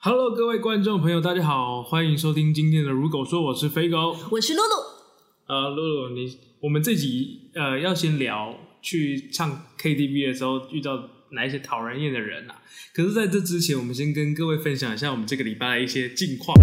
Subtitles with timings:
[0.00, 4.16] Hello，各位观众朋友，大家好，欢迎收听今天的《如狗说》，我是肥狗。
[4.30, 4.68] 我是露露。
[5.48, 12.62] 呃，露露，你我们这集呃要先聊去唱 KTV 的时候遇到哪一些讨人厌的人啊？
[12.94, 16.56] 可是在这之前，我们先跟各位分享一下我们这个礼拜的一些近况。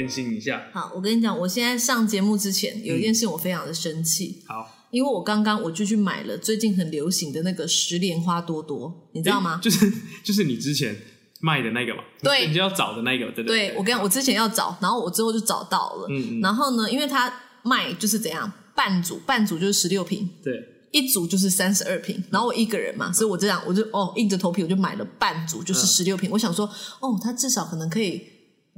[0.00, 9.60] 更新一下，好，我跟你讲，我现在上节目之前有一件事我非常的生气，好，因为我刚刚我就去买了最近很流行的那个十莲花多多，你知道吗？
[9.62, 9.92] 就是
[10.24, 10.96] 就是你之前
[11.40, 12.46] 卖的那个嘛，对。
[12.46, 16.06] 你就要找的那个，对不对，我跟你讲，我之前要找，然后我之后就找到了。
[16.08, 16.40] 嗯嗯。
[16.40, 17.32] 然后呢，因为它
[17.62, 20.52] 卖就是怎样，半组，半组就是十六瓶，对，
[20.92, 22.22] 一组就是三十二瓶。
[22.30, 26.30] 然后我一个人嘛，所以我这样，我就哦硬着头皮我就买了半组，就是十六瓶。
[26.30, 26.66] 我想说，
[27.00, 28.22] 哦，它至少可能可以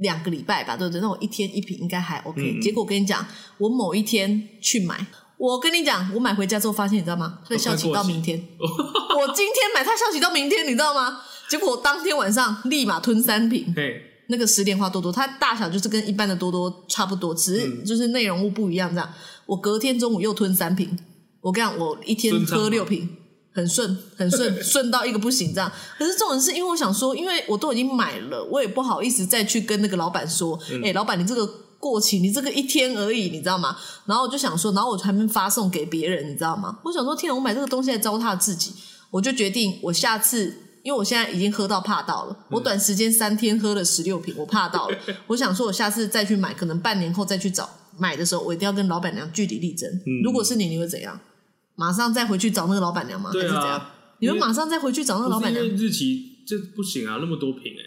[0.03, 1.01] 两个礼拜吧，对不对？
[1.01, 2.59] 那我一天一瓶应该还 OK。
[2.61, 3.25] 结果我跟你讲，
[3.57, 5.03] 我某一天去买。
[5.35, 7.39] 我跟你讲，我买回家之后发现，你知道吗？
[7.43, 8.37] 它的效期到明天。
[8.59, 11.19] 我今天买，它效期到明天，你知道吗？
[11.49, 13.73] 结果我当天晚上立马吞三瓶。
[13.73, 19.09] 对，那个十莲花多多，它大小就是跟一般的多多差不多，只是就是内容物不一样这样。
[19.45, 20.97] 我隔天中午又吞三瓶，
[21.41, 23.09] 我跟你讲，我一天喝六瓶，
[23.53, 25.71] 很顺，很顺，顺到一个不行这样。
[25.97, 31.49] 可是这种是因为我想说，因为我都已经买了，我也不好意思再去跟那个老板说，哎、老板你这个。
[31.83, 33.75] 过期，你这个一天而已，你知道吗？
[34.05, 36.79] 然后我就想说，然后我还没发送给别人，你知道吗？
[36.81, 38.71] 我想说，天哪，我买这个东西来糟蹋自己，
[39.11, 44.97] 我就决定，我下次因为我现在已经喝到怕到了，我短时间三天喝了十六瓶，我怕到了。
[45.27, 49.89] 我想说，我下次再去买，可能半年后再去找买的时候，我一定要跟老板娘据理力争。
[50.05, 51.19] 嗯如果是你，你会怎样？
[51.75, 53.31] 马上再回去找那个老板娘吗？
[53.31, 55.63] 对还是怎样啊？，你们马上再回去找那个老板娘？
[55.63, 57.83] 不是因为日期这不行啊，那么多瓶哎、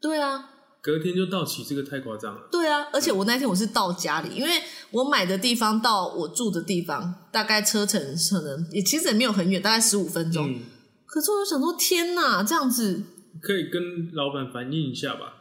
[0.00, 2.48] 对啊，隔天就到期，这个太夸张了。
[2.50, 4.50] 对啊，而且我那天我是到家里，因为
[4.92, 10.48] 我买的地方到我住的地方大概车程可能也其实也没有很远，大概十五分钟。
[10.48, 10.60] 嗯，
[11.04, 13.02] 可是我就想说，天哪，这样子
[13.42, 15.34] 可以跟老板反映一下吧。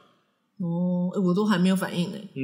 [0.57, 2.17] 哦，诶我都还没有反应呢。
[2.17, 2.41] 嗯，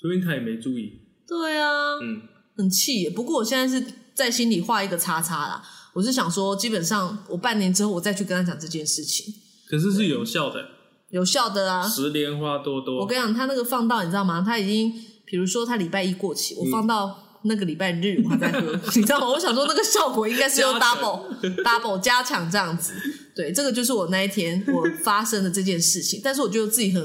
[0.00, 0.92] 说不定他也没注意。
[1.28, 2.22] 对啊，嗯，
[2.56, 3.10] 很气耶。
[3.10, 3.84] 不过我现在是
[4.14, 5.62] 在心里画一个叉叉啦。
[5.92, 9.34] 我是想说，基本上我半年之后我再去跟他讲这件事情，
[9.68, 10.64] 可是是有效的。
[11.10, 11.88] 有效的啊。
[11.88, 14.42] 十莲花多多，我跟你讲，他那个放到你知道吗？
[14.46, 14.92] 他已经，
[15.24, 18.60] 比如说他礼拜一过期，我放到那个礼拜日我还在喝，
[18.94, 19.28] 你知道吗？
[19.28, 22.94] 我想说那个效果应该是用 double double 加强这样子。
[23.34, 26.20] 对，这个就是我那一天我发生的这件事情。
[26.22, 27.02] 但是我觉得自己很，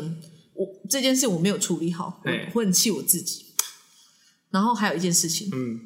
[0.53, 3.45] 我这件事我没有处理好，我哎会很气我自己。
[4.51, 5.79] 然后还有一件事情，嗯，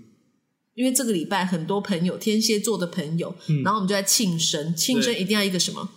[0.79, 3.63] 因为这个礼拜很多朋友，天蝎座的朋友，嗯。
[3.63, 5.89] 然后我们就在庆生，庆生一定要一个什么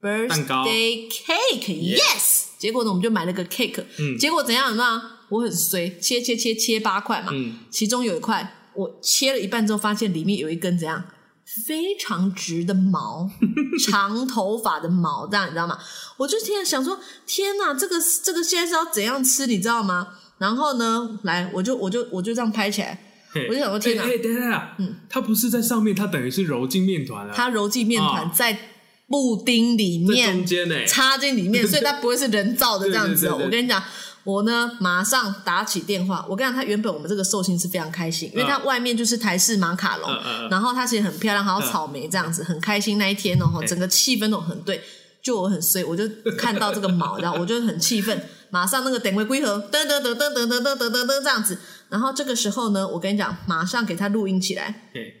[0.00, 2.44] ？birthday cake，yes。
[2.58, 4.16] 结果呢，我们就买了个 cake，、嗯。
[4.16, 5.02] 结果怎样呢？
[5.28, 7.58] 我很衰，切切切切八块嘛，嗯。
[7.70, 11.04] 其中有一块我切了一半之后，发现里面有一根怎样
[11.44, 13.28] 非常直的毛，
[13.84, 15.78] 长头发的毛，这样你知道吗？
[16.16, 20.14] 我就天想说，天哪，这个这个现在是要怎样吃，你知道吗？
[20.38, 23.09] 然后呢，来，我就我就我就这样拍起来，嘿
[23.48, 28.32] 我就想说天哪等一下，嗯，它不是在上面，它等于是揉进面团了，它揉进面团啊。
[28.34, 28.58] 在
[29.06, 33.38] 布丁里面中间呢、插进里面， 所以它不会是人造的这样子哦。
[33.42, 33.82] 我跟你讲，
[34.24, 40.10] 我呢马上打起电话，我跟你讲，他原本我们这个寿星是非常开心，因为它外面就是台式马卡龙，
[40.50, 44.80] 然后它其实很漂亮，还有草莓这样子，很开心那一天哦，哎整个气氛都很对。
[45.22, 46.04] 就我很衰，我就
[46.38, 51.58] 看到这个毛，然后我就很气愤，马上那个等位归盒，噔噔噔噔噔噔噔噔噔噔这样子。
[51.90, 55.12] 然后这个时候呢，我跟你讲，马上给他录音起来，对，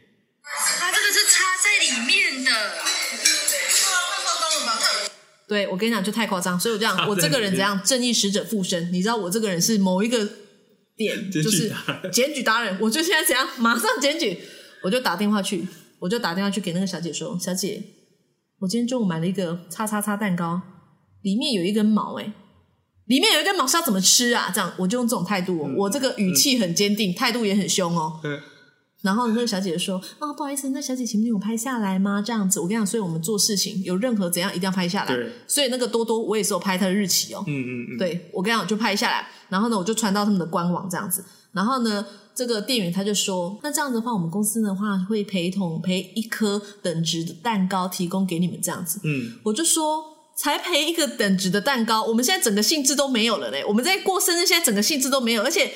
[0.78, 2.50] 它这个是插在里面的。
[5.48, 8.92] 对我跟你讲，就太夸张，所以我这样，我这个人怎样正义使者附身？
[8.92, 10.24] 你知道我这个人是某一个
[10.96, 11.72] 点，就是
[12.12, 14.38] 检举达人，我就现在怎样，马上检举，
[14.84, 15.66] 我就打电话去，
[15.98, 17.82] 我就打电话去给那个小姐说，小姐，
[18.60, 20.62] 我今天中午买了一个叉叉叉蛋糕，
[21.22, 22.32] 里面有一根毛、欸，
[23.10, 24.52] 里面有一根毛是要怎么吃啊？
[24.54, 28.20] 这样我就用这种态度、哦，我这个语气很坚定，态度也很凶哦。
[28.22, 28.40] 嗯
[29.02, 32.20] 然后那个小姐姐说：“啊，不好意思，那小姐请你有拍下来吗？
[32.20, 35.16] 这样子，我跟你讲，所以我们做事情有任何怎样一定要拍下来。
[35.46, 37.42] 所以那个多多我也是有拍他的日期哦。
[37.46, 41.24] 嗯嗯嗯，对我跟你讲，就拍下来，然后呢，我就传到他们的官网这样子。
[41.52, 42.04] 然后呢，
[42.34, 49.00] 这个店员他就说，那这样子的话，我们公司的话会陪同陪一颗等值的蛋糕提供给你们这样子。
[49.04, 50.09] 嗯，我就说。
[50.42, 53.62] 才赔一个等值的蛋糕，我们现在整个兴致都没有了嘞。
[53.62, 55.70] 我们在过生日，现在整个兴致都没有，而且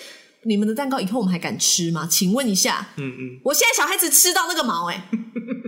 [0.44, 2.06] 你们的蛋糕以后我们还敢吃吗？
[2.10, 5.10] 请问一下，嗯嗯，我现在小孩子吃到那个毛 哎、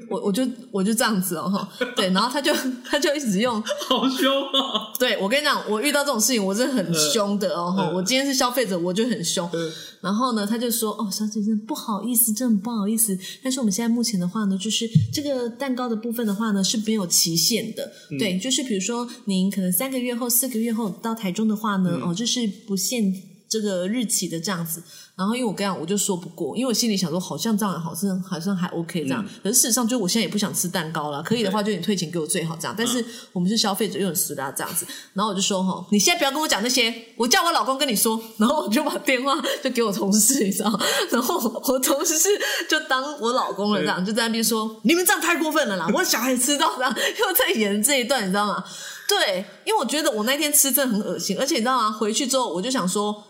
[0.08, 2.52] 我我我就我就这样子哦，哈，对，然后他就
[2.84, 4.93] 他就一直用，好凶啊！
[4.99, 9.49] 对我跟你讲，我遇到这种事情我是很凶的哦，哈，嗯我今天是消费者，我就很凶。
[9.52, 9.73] 嗯。
[10.02, 13.19] 然后呢，他就说：“哦，小姐，真的不好意思，真的不好意思。
[13.43, 18.19] 但是我们现在目前的话呢，就是这个蛋糕的部分的话呢是没有期限的，嗯。
[18.19, 21.82] 对，就是比如说您可能三个月后、四个月后到台中的话嗯。
[21.82, 23.12] 呢，哦，就是不限
[23.60, 24.82] 这个日期的这样子。
[25.16, 29.24] 然后因为我跟你讲，我就说不过，因为我心里想说，好像这样好像好像还 OK 这样。
[29.24, 32.74] 嗯可是事实上，就我现在也不想吃蛋糕了，可以的话就你退钱给我最好这样。
[32.76, 34.86] 但是我们是消费者，又很死啦这样子。
[35.14, 38.20] 然后我就说哈，你现在不要跟我讲那些，我叫我老公跟你说。
[38.36, 40.78] 然后我就把电话就给我同事，你知道？
[41.10, 42.28] 然后我同事
[42.68, 48.62] 就当我老公了这样，就在那边说你们这样太过分了啦，我小孩吃到这样， 又在演这一段，你知道吗？
[49.08, 51.90] 对，因为我觉得我那天吃真的很恶心，而且你知道吗？
[51.90, 53.24] 回去之后我就想说。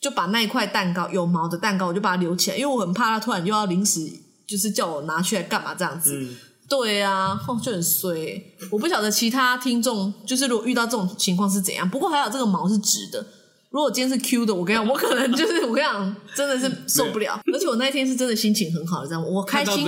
[0.00, 4.00] 就把那一块蛋糕有毛的蛋糕，我就把它留起来，因为我很怕它突然又要临时
[4.46, 6.14] 就是叫我拿去来干嘛这样子。
[6.14, 6.36] 嗯，
[6.68, 8.42] 对啊，哦，就很衰。
[8.70, 13.26] 我不晓得其他听众就是如果遇到这种情况是怎样，不过还好这个毛是直的。
[13.70, 17.40] 如果今天是 Q 的，我跟你讲，我可能就是我跟你讲，真的是受不了。
[17.52, 19.26] 而且我那一天是真的心情很好，你知道吗？
[19.28, 19.86] 我开心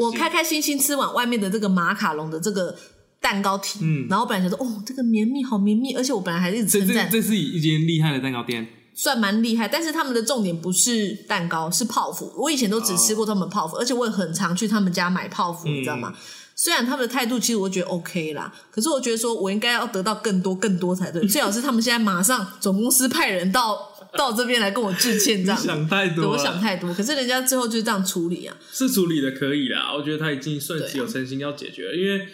[0.00, 2.74] 我开开心心吃完外面的这个马卡龙的这个
[3.20, 8.66] 蛋糕体，嗯然后我本来想说，哦，这个绵密，好绵密，而且我本来还一直称赞，这是一间厉害的蛋糕店，
[9.00, 12.32] 算蛮厉害，但是他们的重点不是蛋糕，是泡芙。
[12.36, 16.12] 我以前都只吃过他们泡芙，而且我也很常去他们家买泡芙，你知道吗？
[16.56, 21.24] 虽然他们的态度其实我觉得 OK 啦，可是我觉得说我应该要得到更多更多才对。
[21.28, 23.78] 最好是他们现在马上总公司派人到
[24.18, 25.56] 到这边来跟我致歉，这你样。
[25.56, 28.56] 想太多我想太多，可是人家最后就是这样处理啊。
[28.72, 32.26] 是处理的可以啦，我觉得他已经算是有诚心要解决了，因为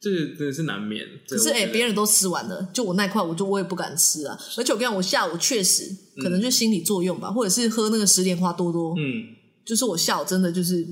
[0.00, 1.04] 这个真的是难免。
[1.28, 4.38] 可是哎，别、人都吃完了，就我那块，我就我也不敢吃啊。
[4.56, 5.84] 而且我跟你讲，我下午确实
[6.22, 9.34] 可能就心理作用吧，或者是喝那个十莲花多多，嗯，
[9.64, 10.86] 就是我下午真的就是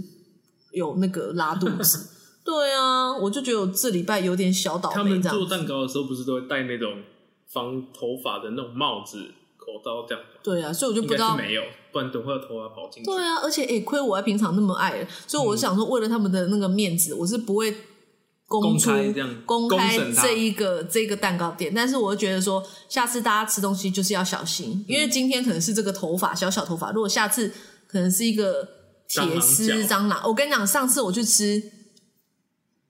[0.73, 2.11] 有那个拉肚子。
[2.45, 5.21] 对啊，我就觉得我这礼拜有点小倒他们霉。
[5.21, 7.03] 做蛋糕的时候不是都会戴那种
[7.53, 9.19] 防头发的那种帽子、
[9.57, 10.31] 口罩这样吗？
[10.45, 11.37] 对啊，所以我就不知道。
[11.37, 13.11] 没有，不然等会有头发跑进去。
[13.11, 17.75] 对啊，而且诶，亏我还平常那么爱，所以我想说，为了他们的那个面子，我是不会
[18.47, 21.73] 公开这样公开公审它这一个这个蛋糕店。
[21.75, 27.53] 但是我就觉得说，下次大家吃东西就是要小心，因为今天可能是这个头发小小头发，如果下次
[27.87, 28.69] 可能是一个
[29.09, 30.23] 铁丝蟑螂。
[30.25, 31.63] 我跟你讲，上次我去吃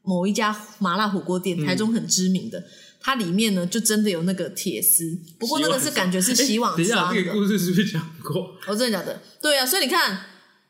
[0.03, 2.63] 某一家麻辣火锅店，台中很知名的。
[2.99, 5.05] 它里面呢，就真的有那个铁丝，
[5.39, 7.15] 不过那个是感觉是洗碗哎等一下，刷的。
[7.15, 8.43] 这个故事是不是讲过？
[8.67, 9.21] 哦，真的假的？
[9.41, 10.21] 对啊，所以你看，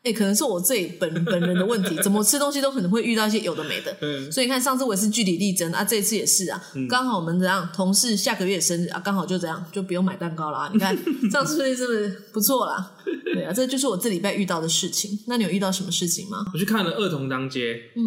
[0.09, 3.95] 哎、可能是我自己本本人的问题，怎么吃东西都可能会遇到一些有的没的。
[4.01, 10.69] 嗯所以你看，上次我也是据理力争啊，这一次也是啊，刚、好我们这样同事下个月生日啊，刚好就这样，就不用买蛋糕了啊。
[10.73, 10.95] 你看
[11.31, 12.93] 上次是不是是不错啦？
[13.33, 15.19] 对啊，这就是我这礼拜遇到的事情。
[15.27, 16.45] 那你有遇到什么事情吗？
[16.53, 18.01] 我去看了《二童当街》，嗯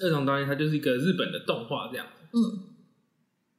[0.06, 2.06] 《二童当街》它就是一个日本的动画这样。
[2.32, 2.38] 嗯，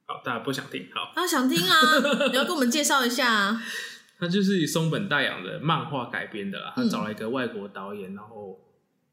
[0.06, 3.62] 好，大家不想听，好，啊，想听啊，你要跟我们介绍一下啊。
[4.18, 6.72] 它就是松本大洋的漫画改编的啦。
[6.74, 8.58] 他嗯找了一个外国导演，然后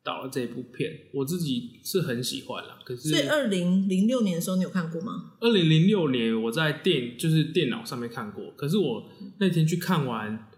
[0.03, 2.79] 导了这部片，我自己是很喜欢啦。
[2.83, 5.33] 可是所以二零零六年的时候，你有看过吗？
[5.39, 9.09] 二零零六年我在电就是电脑上面看过，可是我
[9.39, 10.49] 那天去看完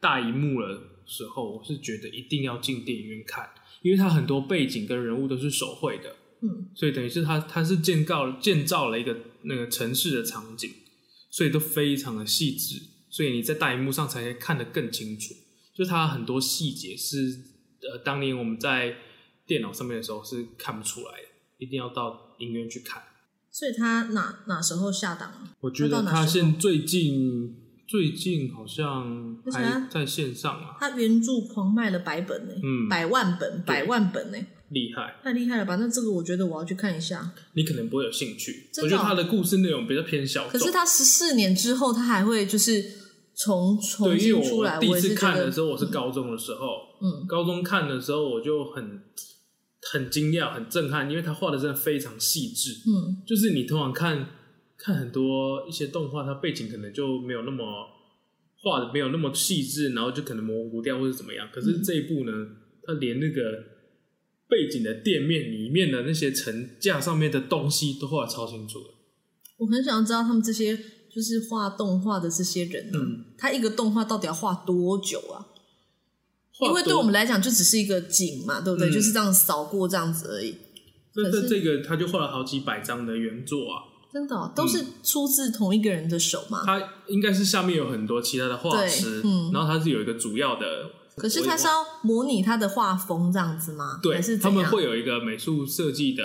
[0.00, 3.48] 大荧幕的时候，我是觉得一定要进电影院看，
[3.82, 10.70] 因为它很多背景跟人物都是手绘的，嗯，所以等于是他他是建造建造了一个那个城市的场景，
[11.30, 12.80] 所以都非常的细致，
[13.10, 15.34] 所以你在大荧幕上才可以看得更清楚，
[15.74, 17.16] 就它很多细节是
[17.82, 18.94] 呃当年我们在
[19.46, 21.28] 电脑上面的时候是看不出来的，
[21.58, 23.02] 一定要到影院去看。
[23.50, 25.56] 所以他哪哪时候下档啊？
[25.60, 27.56] 我觉得他现最近
[27.88, 35.16] 最近好像还在线上啊，他原著狂卖了百本呢、嗯百万本，百万本呢、厉害。
[35.24, 35.76] 太厉害了吧？
[35.76, 37.32] 那这个我觉得我要去看一下。
[37.54, 40.52] 你可能不会有兴趣，我觉得他的故事内容比较偏小众。
[40.52, 42.84] 可是他十四年之后，他还会就是
[43.38, 46.66] 重重对，因为新出来，我第一次看的时候，我是高中的时候，
[47.00, 49.00] 嗯高中看的时候我就很
[49.92, 52.72] 很惊讶、很震撼，因为他画的真的非常细致。
[52.90, 54.28] 嗯就是你通常看
[54.76, 57.64] 看很多一些动画，它背景可能就没有那么
[58.60, 61.48] 画的没有那么细致，然后就可能模糊掉或者怎么样。
[61.52, 62.32] 可嗯是这一部呢，
[62.82, 63.42] 它连那个
[64.48, 68.86] 背景的店面里面的那些层架上面的东西都画的超清楚的。
[69.58, 70.76] 我很想知道他们这些
[71.18, 75.46] 就是画动画的这些人呢、嗯他一个动画到底要画多久啊？
[76.60, 78.88] 因为对我们来讲，就只是一个景嘛，对不对？
[78.88, 80.56] 嗯就是这样扫过这样子而已。
[81.12, 83.82] 可是这这这个他就画了好几百张的原作啊，
[84.12, 86.62] 真的哦、都是出自同一个人的手嘛？
[86.64, 90.66] 他应该是下面有很多其他的画师，嗯然后他是有一个主要的
[91.16, 93.98] 可是他是要模拟他的画风这样子吗？
[94.00, 96.22] 对还是，他们会有一个美术设计的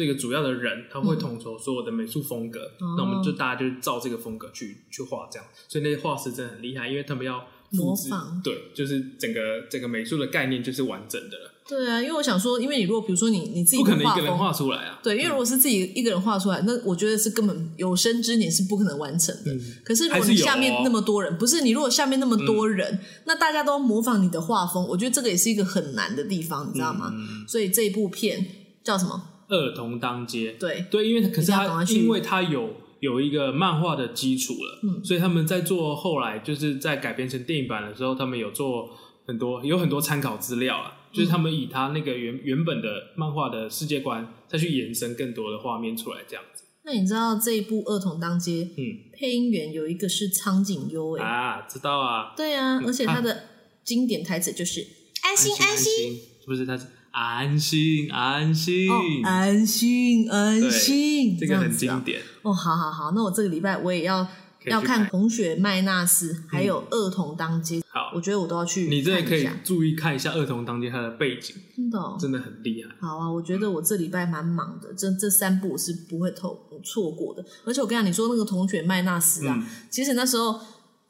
[0.00, 2.60] 这个主要的人，他会统筹所有的美术风格。
[2.60, 5.46] 哦那我们就大家就照这个风格去去画，这样。
[5.68, 7.40] 所以那些画师真的很厉害，因为他们要
[7.70, 14.98] 复制模仿，对，就是整个整个美术的概念就是完整的了，对啊，因为我想说，因为你如果比如说你你自己不可能一个人画出来啊。
[15.02, 19.54] 对，因为如果是自己一个人画出来，那我觉得是根本有生之年是不可能完成的。
[19.84, 27.12] 可是如果你下面哦那么多人，不是你如果下面那么多人，那大家都模仿你的画风，我觉得这个也是一个很难的地方，你知道吗？
[27.12, 28.46] 嗯所以这一部片
[28.82, 29.28] 叫什么？
[29.50, 35.04] 二童当街，对，对，因为可是他因为他有有一个漫画的基础了，嗯。
[35.04, 38.88] 所以他们在做后来就是在改编成电影版的时候，他们有做
[39.26, 46.64] 很多有很多参考资料啊，就是他们以他那个原原本的漫画的世界观再去延伸更多的画面出来，这样子。
[46.82, 49.10] 那你知道这一部《儿童当街》嗯。
[49.12, 53.44] 配音员有一个是苍井优哎、啊，知道啊，对啊，而且他的
[53.84, 54.80] 经典台词就是
[55.22, 64.26] “安心安心”，心，不是他是安心安心，哦，安心安心，这个很经典，哦，好好好，那我这个礼拜我也要
[64.66, 68.12] 要看看《红雪麦纳斯》还有《儿童当街》好。
[68.14, 72.90] 我觉得我都要去你真的可以注意看一下《儿童当街》它的背景，真的哦、真的很厉害。
[73.00, 77.44] 好啊，我觉得我这礼拜蛮忙的，这这三部我是不会透错过的。
[77.64, 79.66] 而且我跟你讲，你说那个《同学麦纳斯》啊，嗯。
[79.90, 80.60] 其实那时候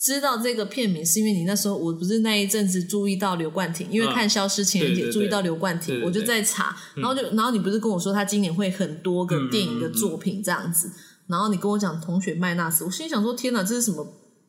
[0.00, 4.14] 知道这个片名，是因为你那时候我不是那一阵子注意到刘冠廷，因为嗯。
[4.14, 10.90] 看《消失情人节注意到刘冠廷，我就在查，然后就然后你不是跟我说他今年会很多个电影的作品这样子，
[11.26, 14.06] 然后你跟我讲《同学麦纳斯》，我心里想说天哪，这是什么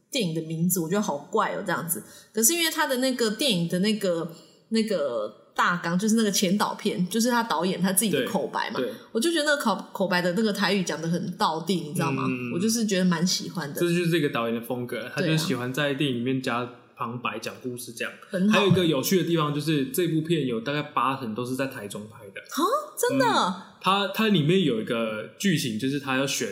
[0.10, 0.80] 电影的名字？
[0.80, 2.02] 我觉得好怪哦，这样子。
[2.34, 4.32] 可是因为他的那个电影的那个
[4.70, 12.24] 那个大纲，就是那个前导片，就是他导演他自己的口白嘛，对，我就觉得那个口口白的那个台语讲的很道地，你知道吗？
[12.28, 18.14] 嗯我就是觉得蛮喜欢的这，就是这个导演的风格，他就喜欢在电影里面加旁白讲故事这样。
[18.30, 18.60] 很好。
[18.60, 22.40] 还有一个有趣的地方就是，这部片有大概八成都是在台中拍的。
[22.42, 22.62] 啊，
[22.98, 26.48] 真的、它它里面有一个剧情，就是他要选，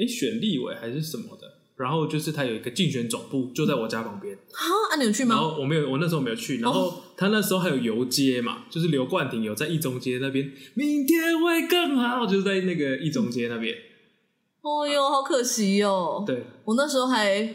[0.00, 4.60] 哎，选立委还是什么的，然后就是他有一个竞选总部就在我家旁边，啊？
[4.92, 5.50] 啊，你有去吗然吗？
[5.50, 13.74] 后我没有，我那时候没有去，然后他那时候还有游街嘛，就是刘冠廷有在一中街那边，明天会更好，就是在那个一中街那边，
[14.62, 16.22] 哦哟，好可惜哦。
[16.26, 17.54] 对，我那时候还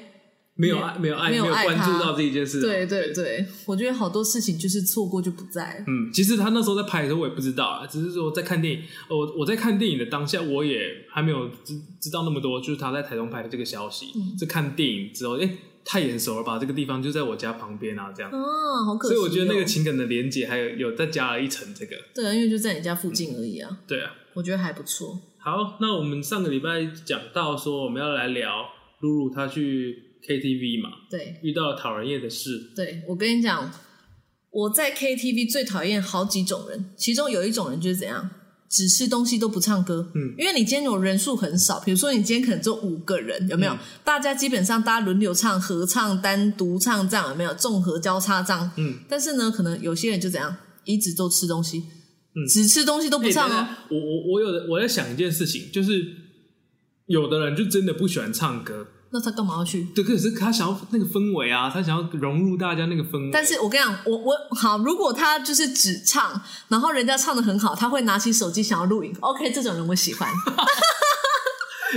[0.58, 5.86] 没有爱，没有爱，没有关注到这一件事啊，对对对，我觉得好多事情就是错过就不在了。
[5.86, 14.08] 嗯，其实他那时候在拍的时候，我也不知道啊，只是说在看电影，我我在看电影的当下，我也还没有知知道那么多，就是他在台中拍的这个消息。
[14.16, 15.50] 嗯是看电影之后，哎、
[15.84, 16.58] 太眼熟了吧？
[16.58, 18.32] 这个地方就在我家旁边啊，这样。
[18.32, 18.40] 啊，
[18.86, 19.18] 好可惜、哦。
[19.18, 21.98] 所以我觉得那个情感的连接还有有再加了一层这个。
[22.14, 25.20] 对啊，因为就在你家附近而已啊，对啊，我觉得还不错。
[25.38, 28.66] 好，那我们上个礼拜讲到说我们要来聊
[29.02, 32.72] 露露她去 KTV 嘛，对遇到了讨人厌的事。
[32.76, 33.72] 对，我跟你讲，
[34.52, 38.30] 我在 KTV 最讨厌好几种人，其中有一种人就是怎样，
[38.70, 40.12] 只吃东西都不唱歌。
[40.16, 43.74] 嗯，因为你今天有人数很少，比如说你今天可能只有五个人，有没有？
[43.74, 47.54] 嗯大家基本上大家轮流唱、合唱、单独唱这样有没有？
[47.54, 48.72] 综合交叉这样。
[48.78, 50.56] 嗯，但是呢，可能有些人就怎样，
[50.86, 51.80] 一直都吃东西，
[52.36, 53.68] 嗯只吃东西都不唱哦。
[53.90, 56.06] 我我我有的我在想一件事情，就是
[57.08, 59.84] 有的人就真的不喜欢唱歌，那他干嘛要去？
[59.96, 63.30] 对，可是他想要那个氛围啊，他想要融入大家那个氛围。
[63.32, 70.30] 但是我跟你讲，我我好，如果他就是只唱，然后人家唱的很好，他会拿起手机想要录影，OK，这种人我喜欢。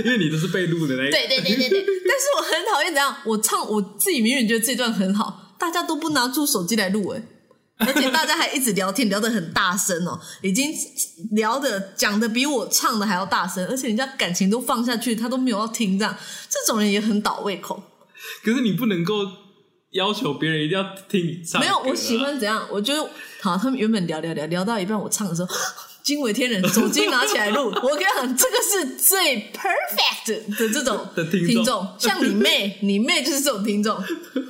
[0.05, 7.21] 因为你都是被录的那一对对对对对，但是我很讨厌怎样，我唱我自己明明觉得这段很好，大家都不拿出手机来录哎，
[7.79, 10.71] 而且大家还一直聊天，聊得很大声哦，已经
[11.31, 16.15] 聊的讲的比我唱的还要大声，而且人家感情都放下去，他都没有要听，这样
[16.49, 17.81] 这种人也很倒胃口。
[18.43, 19.13] 可是你不能够
[19.91, 22.17] 要求别人一定要听你唱、啊没有，我喜。
[22.17, 22.67] 欢怎样？
[22.69, 23.09] 我觉得
[23.41, 25.49] 好，他们原本聊聊聊聊到一半，我唱的时候。
[26.09, 27.67] 惊为天人，手机拿起来录。
[27.83, 34.03] 我跟你讲，这个是最 perfect 的这种的听众 像你妹，你妹就是这种听众。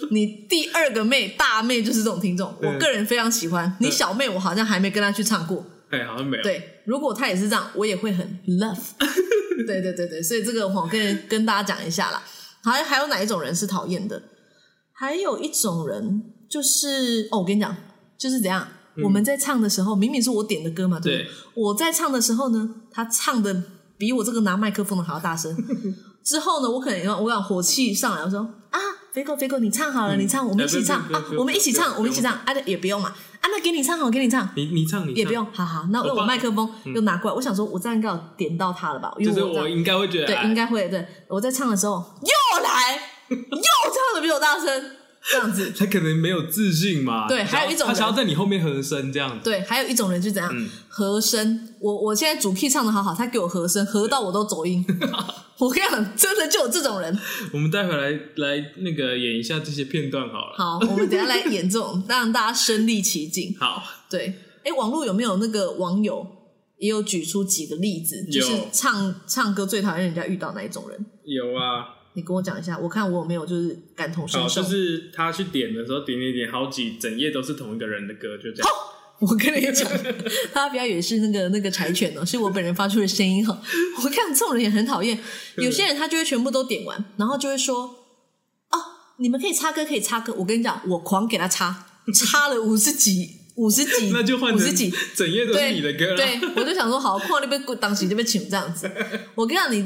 [0.10, 3.76] 你第二个妹大妹就是这种听众，嗯我个人非常喜欢。
[3.82, 5.66] 你小妹，我好像还没跟她去唱过。
[5.90, 6.44] 哎，好像没有。
[6.44, 8.80] 对，如果她也是这样，我也会很 love。
[9.68, 12.24] 对对对对，所以这个我跟跟大家讲一下啦。
[12.64, 14.22] 还还有哪一种人是讨厌的？
[14.94, 17.76] 还有一种人就是哦，我跟你讲，
[18.18, 18.66] 就是怎样。
[19.04, 21.32] 我们在唱的时候，明明是我点的歌嘛，对不对？
[21.56, 23.64] 我在唱的时候呢，他唱的
[23.98, 25.56] 比我这个拿麦克风的还要大声。
[26.24, 28.80] 之后呢，我可能我讲火气上来，我说啊，
[29.14, 39.12] 飞狗飞狗，你唱好了，你唱，我们一起唱啊我们一起唱，我们一起唱啊，也不用嘛，啊，那给你唱好，给你唱，你你唱，你唱也不用，好好，那我麦克风又拿过来，我想说，我这样应该有点到他了吧？
[39.18, 40.88] 因就是为我应该会觉得，对，哎应该会。
[40.90, 44.68] 对，我在唱的时候又来， 又唱的比我大声，
[45.32, 45.72] 这样子。
[45.78, 47.28] 他可能没有自信嘛。
[47.28, 49.44] 对还有一种他想要在你后面和声这样子。
[49.44, 51.70] 对，还有一种人就怎样、嗯和声。
[51.80, 54.86] 我我现在主 key 唱的好好，他给我和声，和到我都走音。
[55.58, 57.18] 我跟你讲，真的就有这种人。
[57.54, 60.54] 我们待会来来那个演一下这些片段好了。
[60.58, 63.56] 好，我们等一下来演这种，让大家身临其境。
[63.60, 64.34] 好，对，
[64.64, 66.26] 哎，网络有没有那个网友
[66.80, 71.06] 也有举出几个例子，就是唱唱歌最讨厌人家遇到哪一种人？
[71.26, 71.99] 有啊。
[72.14, 74.62] 你跟我讲一下，我看我有没有就是感同身好，受。
[74.62, 78.72] 就是他去点的时候，点点点，好几整页都是同一个人的歌，就这样。
[79.20, 79.86] 我跟你讲，
[80.54, 83.62] 大家不要以为是那个那个柴犬哦，是我本人发出的声音哈。
[84.02, 85.20] 我看这种人也很讨厌，
[85.58, 87.84] 有些人他就会全部都点完，然后就会说
[88.72, 88.80] ：“哦，
[89.18, 91.86] 你们可以插歌，可以插歌。”我跟你讲，我狂给他插，
[92.16, 94.90] 插了五十几、五十几，那就换成五十几。
[95.14, 96.16] 整页都是你的歌了。
[96.16, 98.90] 对，我就想说，好，跨那边当时就被请这样子。
[99.36, 99.86] 我跟你讲，你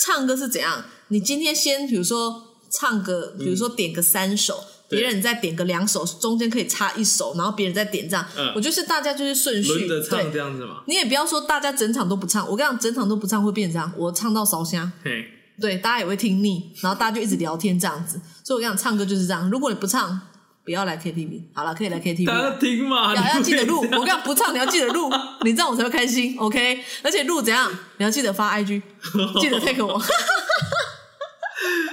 [0.00, 0.84] 唱歌是怎样？
[1.12, 8.26] 你今天先比如说唱个，比如说点个三首，嗯别人再点个两首，中间可以插一首，然后别人再点这样。
[8.34, 10.38] 嗯我就是大家就是顺序轮着唱这。
[10.38, 10.82] 样子嘛。
[10.86, 14.90] 你也不要说大家整场都不唱，我跟你讲，整场都不唱会变成这样，我唱到烧香，
[15.60, 18.18] 对，大家也会听腻，然后大家就一直聊天这样子。
[18.42, 20.18] 所以我跟你讲，唱歌就是这样，如果你不唱，
[20.64, 21.42] 不要来 KTV。
[21.52, 22.52] 好了，可以来 KTV 大了。
[22.52, 25.10] 家听嘛，要要记得录，我跟你讲不唱你要记得录，
[25.44, 26.82] 你这样我才会开心，OK？
[27.02, 28.80] 而且录怎样，你要记得发 IG，
[29.40, 30.00] 记得 take 我。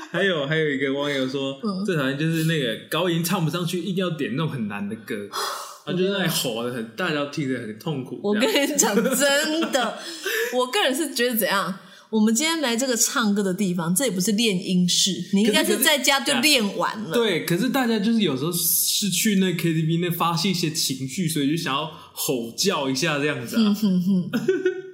[0.12, 5.30] 还有还有一个网友说，嗯最讨厌就是那个高音唱不上去，一定要点那种很难的歌，
[5.86, 8.20] 他就在吼的很，大家听着很痛苦。
[8.24, 9.98] 我跟你讲，真的，
[10.56, 11.80] 我个人是觉得怎样。
[12.10, 17.14] 我们今天来这个唱歌的地方，这也不是练音室，你应该是在家就练完了。
[17.14, 23.76] 对，可是大家就是有时候是去那 KTV 那发泄一些情绪，所以就想要吼叫一下这样子啊。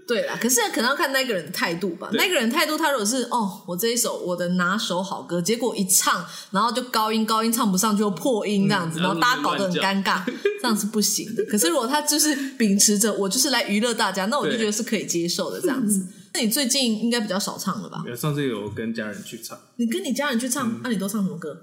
[0.07, 2.09] 对啦，可是可能要看那个人的态度吧。
[2.13, 10.23] 那个人态度，他如果是哦，我这一首我的拿手好歌，结果一唱，然后就高音高音唱不上去，又破音这样子，嗯然后大家搞得很尴尬，
[10.61, 11.43] 这样是不行的。
[11.45, 16.05] 可是如果他就是秉持着我就是来娱乐大家，那我就对觉得是可以接受的这样子。
[16.35, 18.03] 那你最近应该比较少唱了吧？
[18.15, 21.57] 上次有跟家人去唱，你跟你家人去嗯唱，那、你都唱什么歌？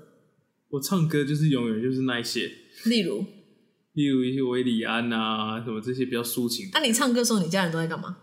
[0.70, 2.50] 我唱歌就是永远就是那一些，
[2.86, 3.24] 例如，
[3.92, 8.16] 例如一些维里安啊什么这些比较抒情的，那、你唱歌的时候，你家人都在干嘛？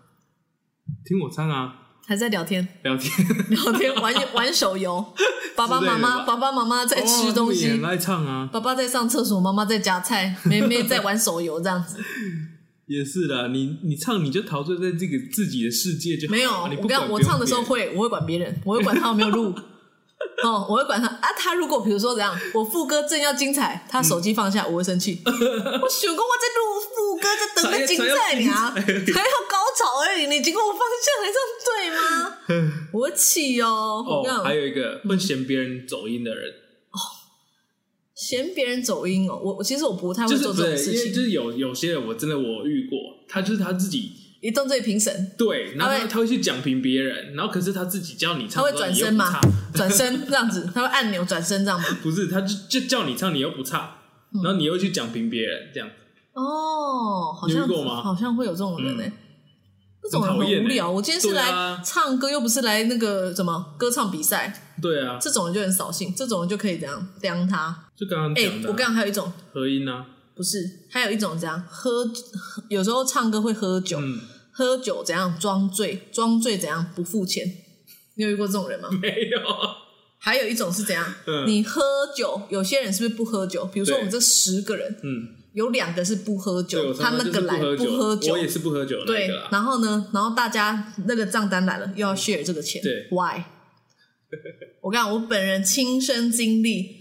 [1.05, 1.73] 听我唱啊，
[2.05, 3.11] 还在聊天，聊天，
[3.49, 5.03] 聊天玩玩手游，
[5.55, 11.97] 爸爸妈妈爸爸妈妈在吃东西，哦他们也很爱唱啊，爸爸在上厕所，妈妈在夹菜，妹妹在玩手游，这样子。
[12.87, 13.47] 也是啦。
[13.47, 19.53] 你你唱你就陶醉在这个自己的世界就好没有，啊你不我跟你讲，管我唱的时候会，我会管别人，我会管他有没有录。
[20.43, 21.29] 哦，我会管他啊。
[21.37, 25.21] 他如果比如说怎样，我副歌正要精彩，他手机放下，我会生气。
[25.23, 26.61] 我想讲我在录
[27.37, 31.89] 在等个精彩你啊，还要高潮而已，你经过我方向来，这样对
[32.69, 32.77] 吗？
[32.93, 34.03] 我会气哦。
[34.07, 36.53] 哦，还，有一个会嫌别人走音的人，
[38.15, 44.11] 嫌别人走音哦，我我其实我不太会做这种，事情，就是有有些人我真的我遇过，他就是他自己
[44.41, 45.31] 一动最评审。
[45.37, 49.41] 对，然后他会去讲评别人，然后可是他自己叫你唱他会转身吗唱？
[49.73, 51.85] 转身这样子，他会按钮转身这样吗？
[52.03, 53.95] 不是，他就就叫你唱，你又不唱，
[54.33, 55.89] 嗯然后你又去讲评别人，这样
[56.39, 59.03] 哦，好像遇过吗好像会有这种人呢、
[60.03, 60.89] 这种人很无聊。
[60.89, 67.85] 我今天是来唱歌，又不是来那个什么歌唱比赛，对啊，这种人就很扫兴，这种人就可以怎样刁他。
[67.95, 70.57] 就刚刚哎、我刚刚还有一种合音啊，不是，
[70.89, 72.09] 还有一种怎样喝，
[72.69, 74.19] 有时候唱歌会喝酒，嗯，
[74.53, 77.45] 喝酒怎样装醉，装醉怎样不付钱。
[78.15, 78.89] 你有遇过这种人吗？
[79.01, 79.39] 没有，
[80.19, 81.05] 还有一种是怎样？
[81.27, 81.81] 嗯你喝
[82.15, 83.65] 酒，有些人是不是不喝酒？
[83.65, 88.33] 比如说我们这十个人，嗯，有两个是不喝，酒，他那个来不不喝酒。
[88.33, 93.41] 我，也是不喝酒的那对然后呢，然后大家那个账单来了，又要 share 这个钱，对，why？
[94.81, 96.97] 我跟你讲，我本人亲身经历，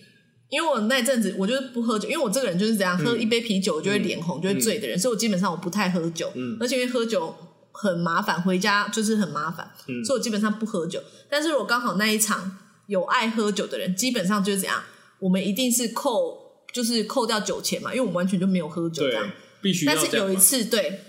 [0.49, 6.57] 因为我那阵子我就是不喝酒，因为我这个人就是这样，喝一杯啤酒我就会脸红，就会醉的人，所以我基本上我不太喝酒，嗯。
[6.59, 7.35] 而且因为喝酒
[7.71, 10.03] 很麻烦，回家就是很麻烦，嗯。
[10.03, 11.01] 所以我基本上不喝酒。
[11.29, 12.57] 但是如果刚好那一场
[12.87, 14.83] 有爱喝酒的人，基本上就是怎样，
[15.19, 21.01] 我们一定是扣，就是扣掉酒钱嘛，因为我们完全就没有喝酒这样对。，必须要但是有一次，对，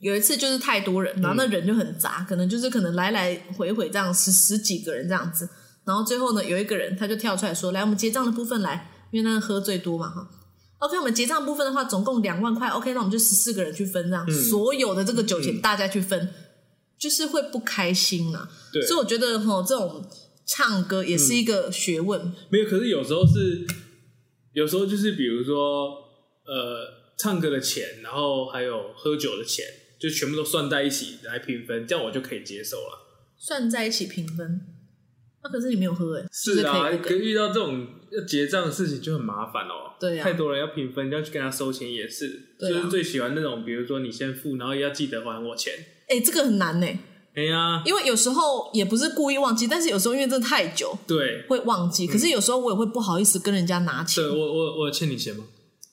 [0.00, 5.48] 有一次就是太多人，然后那人就很杂，可能就是可能来来回回这样十十几个人这样子，
[5.84, 10.28] 然后最后呢，有一个人他就跳出来说：“来，我们结账的部分来，因为那个喝最多嘛，哈。”
[10.80, 12.70] OK，我们结账部分的话，总共两万块。
[12.70, 16.30] OK，那我们就十四个人去分，这样、所有的这个酒钱大家去分，
[16.98, 18.48] 就是会不开心啊。
[18.72, 20.02] 对所以我觉得哈，这种
[20.46, 22.32] 唱歌也是一个学问。
[22.48, 23.66] 没有，可是有时候是，
[24.52, 25.88] 有时候就是比如说，
[26.44, 29.64] 呃，唱歌的钱，然后还有喝酒的钱，
[29.98, 32.98] 就全部都算在一起来平分，这样我就可以接受了。
[33.38, 34.60] 算在一起平分，
[35.42, 39.94] 那、可是你没有喝哎、就是啊，可遇到这种要结账的事情就很麻烦哦。
[39.98, 42.56] 对啊太多人要平分，要去跟他收钱也是。
[42.58, 45.72] 就是最喜欢那种，比如说你先付，然后要记得还我钱。
[46.08, 46.86] 哎、这个很难呢、
[47.40, 54.30] 哎呀，因为有时候也不是故意忘记，但是有时候因为真的太久对，会忘记，可是有时候我也会不好意思跟人家拿钱对。
[54.30, 55.44] 我我我有欠你钱吗？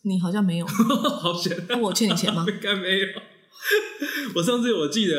[0.03, 0.65] 你好像没有，
[1.21, 2.45] 好险，那我欠你钱吗？
[2.49, 3.07] 应该没有。
[4.35, 5.15] 我上次我记得，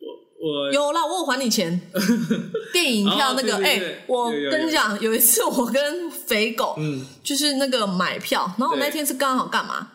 [0.00, 1.80] 我我有啦，我有还你钱。
[2.72, 9.88] 电影票那个，哎、我跟你讲，有一次我跟肥狗，嗯，就是那个买票，然后我那天是刚好干嘛？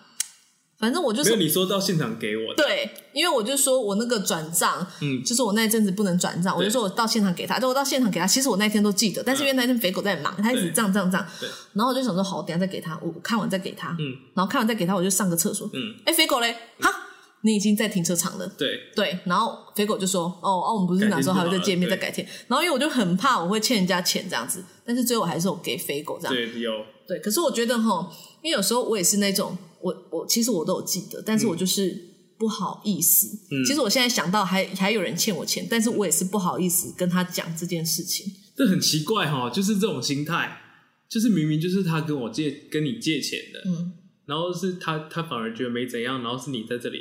[0.80, 5.22] 反正我就是你说到现场给我的，对，因为我就说我那个转账，嗯。
[5.24, 8.26] 就是我那一阵子不能转账，我就说我到现场给他，就我到现场给他。
[8.26, 11.28] 其实我那一天都记得，但是因为那天肥狗在忙，他一直这样这样这样。
[11.40, 14.16] 对，然后我就想说好，等下再给他，我我看完再给他，嗯。
[14.34, 16.90] 然后看完再给他，我就上个厕所，嗯，哎，肥狗嘞，哈，
[17.42, 18.48] 你已经在停车场了。
[18.58, 26.34] 对，对，然后肥狗就说：“哦哦，我们不是那时候还会再见面，再改天。”然后因为我就很怕我会欠人家钱这样子，但是最后我还是有给肥狗这样。
[26.34, 26.72] 对有，
[27.06, 28.10] 对，可是我觉得哈，
[28.42, 31.96] 因为有时候我也是那种，我我其实我都有记得，但是我就是
[32.38, 33.28] 不好意思。
[33.52, 38.26] 嗯其实我现在想到还还有人欠我钱，但是我也是不好意思跟他讲这件事情。
[38.56, 40.58] 这很奇怪哈，就是这种心态，
[41.10, 43.94] 就是明明就是他跟我借跟你借钱的，嗯，
[44.26, 47.00] 然后是他他反而觉得没怎样，然后是你在这里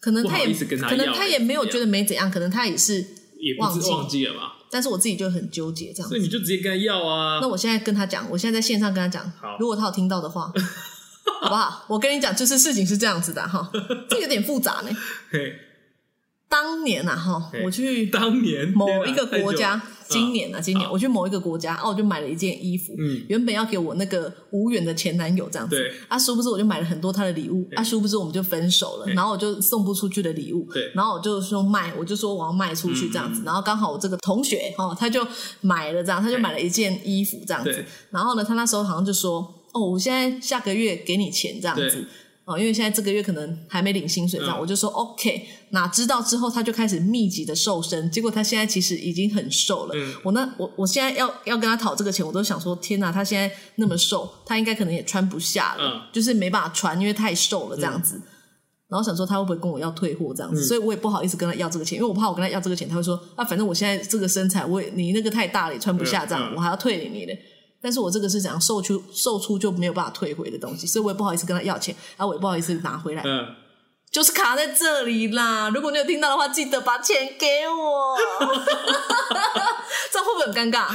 [0.00, 3.04] 可能他也不好意思跟他可能他也没有觉得没怎样，可能他也是，
[3.38, 6.10] 也不是忘记忘记了吧，但是我自己就很纠结这样子。
[6.10, 7.48] 所以你就直接跟他要啊那。
[7.48, 10.52] 我现在跟他讲，我现在在线上跟他讲好，如果他有听到的话，
[11.40, 11.84] 好不好？
[11.88, 13.70] 我跟你讲，就是事情是这样子的哈，
[14.08, 14.90] 这有点复杂呢。
[15.32, 15.54] 嘿，
[16.48, 18.68] 当年啊哈，我去当年？
[18.70, 23.24] 某一个国家，今年啊，今年好我去某一个国家，哦，我就买了一件衣服，嗯。
[23.28, 25.92] 原本要给我那个无缘的前男友这样子，对。
[26.08, 30.90] 啊，殊不知我就买了很多他的礼物，啊，殊不知我们就分手了，然后我就送不出去的礼物，对。
[30.94, 33.34] 然后我就说卖，我就说我要卖出去这样嗯。
[33.34, 35.26] 子，然后刚好我这个同学哦，他就
[35.62, 42.06] 买了这样，他就买了一件衣服这样子，然后呢，他那时候好像就说，哦，我现在下个月给你钱这样子。
[42.46, 45.46] 哦，因为现在这个月可能还没领薪水，这样、嗯我就说 OK。
[45.70, 49.94] 哪知道之后他就开始密集的瘦身，结果他现在其实已经很瘦了。
[49.94, 58.20] 嗯我那我我现在要要跟他讨这个钱，我都想说天哪，他现在那么瘦，他应该可能也穿不下了，嗯就是没办法穿，因为太瘦了这样子。
[58.88, 67.32] 然后想说他会不会跟我要退货这样子，嗯所以我也不好意思跟他要这个钱，因为我怕我跟他要这个钱，他会说啊，反正我现在这个身材，我也你那个太大了，也穿不下这样，我还要退你你的。
[67.82, 73.46] 但是我这个是怎样售出售出就没有办法退回的东西，所以我也不好意思跟他要钱，然后我也不好意思拿回来，嗯，
[74.10, 75.70] 就是卡在这里啦。
[75.70, 78.16] 如果你有听到的话，记得把钱给我，
[80.12, 80.88] 这样会不会很尴尬？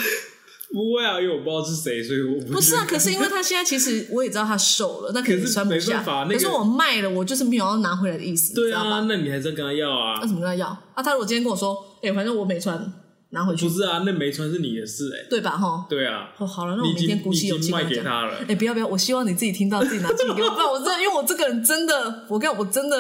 [0.74, 6.04] 不会啊，因为我不知道是谁，所以我不是啊，可是因为他现在其实我也知道他瘦了，那可是穿不下。
[6.04, 10.28] 可是我卖了，我就是没有要拿回来的意思，对啊，那你还是要跟他要啊那。
[10.28, 10.68] 怎么跟他要？
[10.94, 12.78] 啊，他如果今天跟我说，哎、反正我没穿，
[13.36, 15.28] 拿回去不，是啊，那没穿是你的事哎。
[15.30, 15.52] 对吧？
[15.52, 15.86] 哈。
[15.90, 18.04] 对啊，哦，好了，那我明天鼓起勇你已经卖气跟讲。
[18.04, 18.56] 给他了哎、。
[18.56, 22.98] 不要不要，我希望你自己听到，自己拿钱给我，不然我真的，因为我这个人真的，我跟你讲我真的，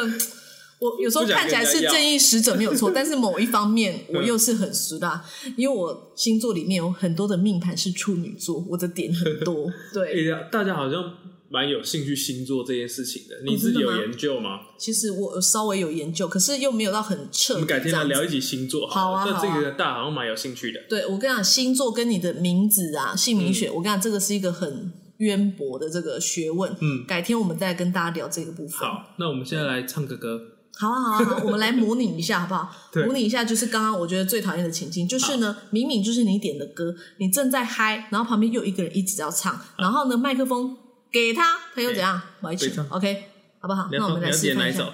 [0.80, 5.21] 我有时候看起来是正义使者没有错，但是某一方面我又是很实的，
[5.56, 9.69] 因为我星座里面有很多的命盘是处女座，我的点很多。
[9.69, 11.02] 哎对，呀，大家好像
[11.49, 14.62] 蛮有兴趣星座这件事情的，你自己有研究吗？
[14.77, 17.53] 其实我稍微有研究，可是又没有到很彻底。
[17.53, 20.79] 我们改天来聊一集星座好啊这个大家好像蛮有兴趣的。
[20.89, 26.75] 对，我跟你讲，星座跟你的名字啊、姓名嗯学，我跟你讲，这个是一个很渊博的这个学问。
[26.81, 28.79] 嗯改天我们再跟大家聊这个部分。
[28.79, 30.41] 好，那我们现在来唱个歌。
[30.77, 32.69] 好啊，好啊，我们来模拟一下，好不好？
[33.05, 40.75] 模拟一下，就是刚刚我觉得最讨厌的情境，就是呢，明明就是你点的歌，你正在嗨，然后旁边又有一个人一直要唱，然后呢，麦克风
[41.15, 42.21] 给他，他又怎样？
[42.41, 43.23] 我一起会唱，OK，
[43.62, 43.88] 好不好？
[43.89, 44.86] 那我们来示范一下。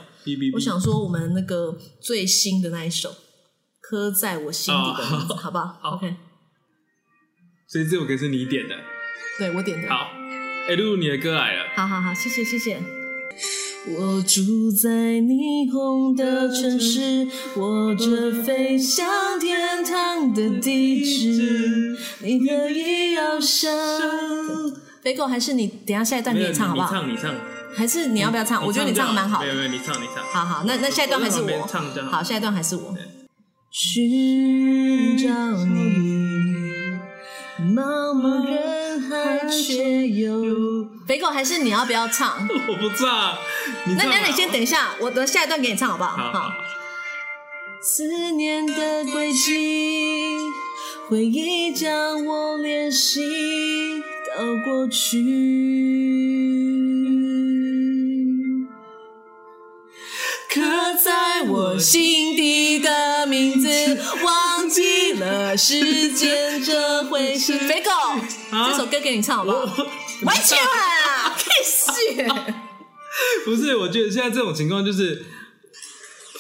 [0.54, 3.10] 我想说，我们那个最新的那一首
[3.82, 6.16] 《刻在我心底的名字》，哦好不好好？OK，
[7.68, 8.76] 所以这首歌是你点的。
[9.40, 9.90] 对我点的。
[9.90, 10.12] 好，
[10.70, 11.64] 哎，露露，你的歌来了。
[11.76, 12.80] 好好好，谢谢谢谢。
[13.88, 23.72] 我住在霓虹的城市，握着飞向天堂的地址，你可以翱翔。
[25.04, 27.04] 肥狗还是你等一下下一段你唱好不好？
[27.04, 27.36] 你唱，你唱。
[27.76, 28.64] 还是你要不要唱？
[28.66, 29.42] 我觉得你唱的蛮好。
[29.42, 30.24] 没有没有，你唱你唱。
[30.26, 33.02] 好好，那那下一段还是我唱就好好，下一段还是我对。
[33.72, 35.30] 寻找
[35.66, 37.00] 你，
[37.74, 40.86] 茫茫人海却有。
[41.08, 42.48] 肥狗还是你要不要唱？
[42.68, 43.38] 我不唱。
[43.98, 46.18] 那那你先等一下，我等下一段给你唱好不好？
[46.18, 46.52] 好好好。
[47.82, 50.38] 思念的轨迹，
[51.10, 53.22] 回忆将我联系
[54.38, 55.18] 到过去。
[60.54, 60.62] 刻
[61.04, 63.68] 在我心底的名字，
[64.24, 67.58] 忘记了啊，时间这回事。
[67.60, 67.90] 肥狗，
[68.52, 69.84] 这首歌给你唱好不我好？
[70.24, 72.28] 完全啊， 开始。
[73.46, 75.26] 不是，我觉得现在这种情况就是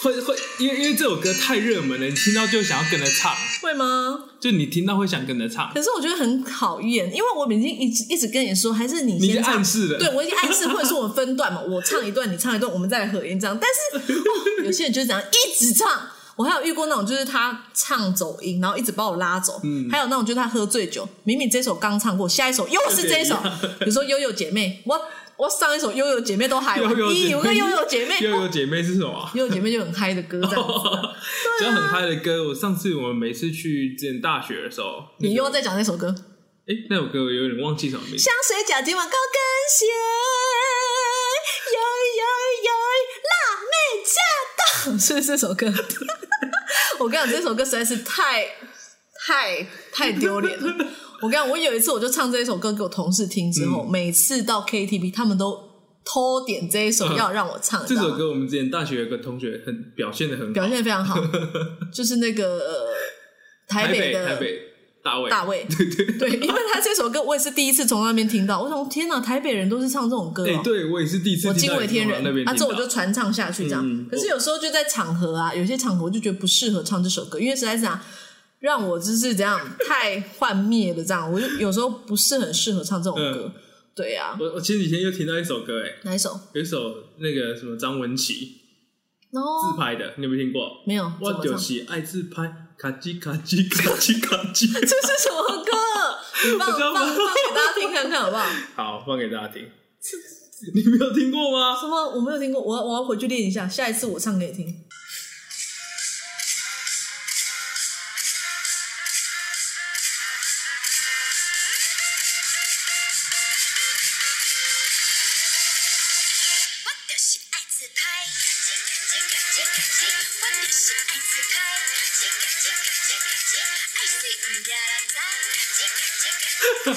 [0.04, 4.26] 会会，因为因为这首歌太热门了，你听到就想要跟着唱，会吗？
[4.40, 13.58] 就你听到会想跟着唱，可是我觉得很讨厌，因为我已经一直一直跟你说，还是你先唱暗示了对我已经暗示，或者是我们分段嘛， 我唱一段，你唱一段，我们再来合音这样。
[13.60, 14.26] 但是、哦、
[14.66, 15.88] 有些人就是这样一直唱。
[16.38, 19.60] 我还有遇过那种，就是他唱走音，然后一直把我拉走。
[19.64, 23.36] 嗯还有那种就是他喝醉酒，明明这首刚唱过，下一首又是这 一首。
[23.80, 25.00] 比如说《悠悠姐妹》，我
[25.42, 29.28] 我上一首《悠悠姐妹》都嗨完，悠悠姐妹咦有个悠悠姐妹， 悠悠姐妹是什么？
[29.34, 30.74] 悠悠姐妹就很嗨的歌这样子。
[31.58, 36.14] 只要很嗨的歌，我上次我们每次去之前大学的时候，你又在讲那首歌，
[36.68, 38.20] 哎、那首歌我有点忘记什么名字。
[38.20, 39.42] 香水脚今晚高跟
[39.80, 39.88] 鞋，
[41.74, 41.80] 哟
[42.22, 42.24] 哟
[42.68, 42.70] 哟，
[43.26, 43.34] 辣
[43.66, 43.74] 妹
[44.06, 45.66] 驾到，是不是这首歌？
[47.02, 48.46] 我跟你讲，这首歌实在是太
[49.26, 50.86] 太太丢脸了。
[51.22, 55.58] 我跟你讲，我有一次我就唱这一首歌给我同事听之后，每次到 KTV 他们都
[56.04, 57.16] 偷点这一首嗯。
[57.16, 61.20] 要让我唱，这首歌我们之前大学有个同学很表现的很好，表现的非常好，
[61.94, 62.88] 就是那个、呃、
[63.68, 64.60] 台台北的台北
[65.04, 65.30] 大卫。
[65.30, 72.22] 大卫， 对对对，因为他这首歌我也是第一次从那边听到，我想天哪，台北人都是唱这种歌、对我也是第一次我惊为天人。
[72.24, 74.08] 那边，啊，这我就传唱下去这样。
[74.10, 78.04] 可是有时候就在场合啊，有些场合我就觉得不适合唱这首歌，因为实在是啊，
[78.62, 83.52] 让我就是这样太幻灭的，这样我就有时候不是很适合唱这种歌。
[83.94, 86.40] 对呀、啊，我我前几天又听到一首歌，哎，哪一首？
[86.54, 86.80] 有一首
[87.18, 88.62] 那个什么张文琪
[89.32, 90.82] 然后自拍的，你有没有听过？
[90.86, 91.34] 没有，我？
[91.44, 94.72] 就是爱自拍，卡叽卡叽卡叽卡叽。
[94.80, 95.72] 这是什么歌？
[96.54, 98.46] 你放放放给大家听看看好不好？
[98.76, 99.64] 好，放给大家听。
[100.74, 101.76] 你没有听过吗？
[101.80, 102.12] 什么？
[102.16, 104.68] 我没有听过，我要我要回去练一下，下一次我唱给你听。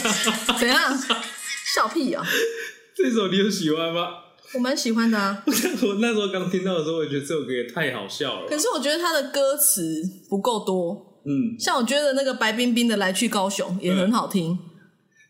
[0.59, 0.99] 怎样？
[1.75, 2.25] 笑屁啊！
[2.97, 4.09] 这首你有喜欢吗？
[4.55, 5.43] 我蛮喜欢的啊。
[5.47, 8.49] 我那时候刚听到的时候，我觉得这首歌也太好笑了。
[8.49, 14.57] 可是我觉得他的歌词不够多，嗯，像我觉得那个白冰冰的《来去高雄》也很好听，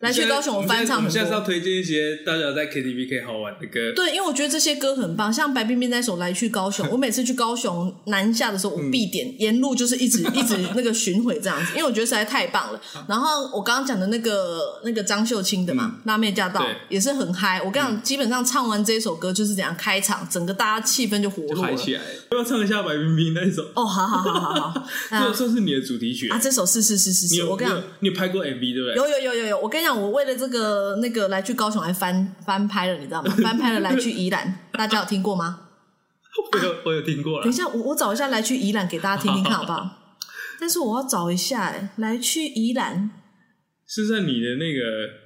[0.05, 1.45] 来去高雄》我翻唱很我们现在是要。
[1.45, 3.93] 推荐一些大家在 KTV 可以好玩的歌。
[3.95, 12.81] 对，因为我觉得这些歌很棒，像白冰冰那首《来去高雄》， 我每次去高雄南下的时候，我必点，沿路就是一直 一直那个巡回这样子，因为我觉得实在太棒了。
[13.07, 17.61] 然后我刚刚讲的那个那个张秀清的嘛，辣妹驾到》也是很嗨。
[17.63, 23.63] 我跟你讲，基本上唱完这首歌就是怎样开场，整个大家气氛就活就络起来了，要不要唱一下白冰冰那首？
[23.75, 24.71] 哦，好好好好
[25.11, 27.89] 好， 这是你的主题曲啊，这首是是是是是，我跟你讲你有。
[28.01, 28.95] 你有拍过 MV 对不对？
[28.97, 33.35] 有有有有有，我跟你讲，我为了这个那个来去高雄还翻翻拍了，你知道吗？
[33.43, 35.61] 翻拍了来去宜兰，大家有听过吗？
[36.53, 37.55] 我有我有听过了等一。
[37.55, 39.89] 下，我我找一下来去宜兰给大家听听看好不好？
[40.61, 43.11] 但是我要找一下，哎，来去宜兰
[43.87, 44.81] 是在你的那个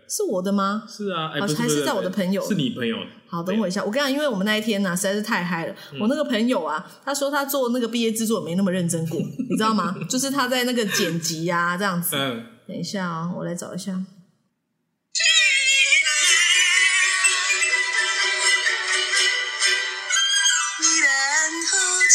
[0.09, 0.85] 是我的吗？
[0.89, 2.97] 是啊，还是在我的朋友是你朋友。
[3.27, 5.75] 好，等我一下，我跟你讲，因为我们那一天呢、实在是太嗨了。
[6.01, 9.95] 我那个朋友啊，他说他做那个毕业制作没那么认真过，你知道吗？
[10.09, 12.17] 就是他在那个剪辑呀、这样子。
[12.17, 13.99] 嗯，等一下啊、我来找一下。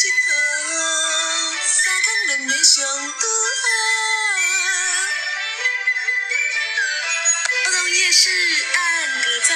[0.03, 0.75] 好佚佗，
[1.63, 3.23] 三工两个上拄
[3.61, 3.63] 好。
[7.63, 8.29] 儿童夜市
[8.73, 8.77] 按
[9.21, 9.55] 个赞。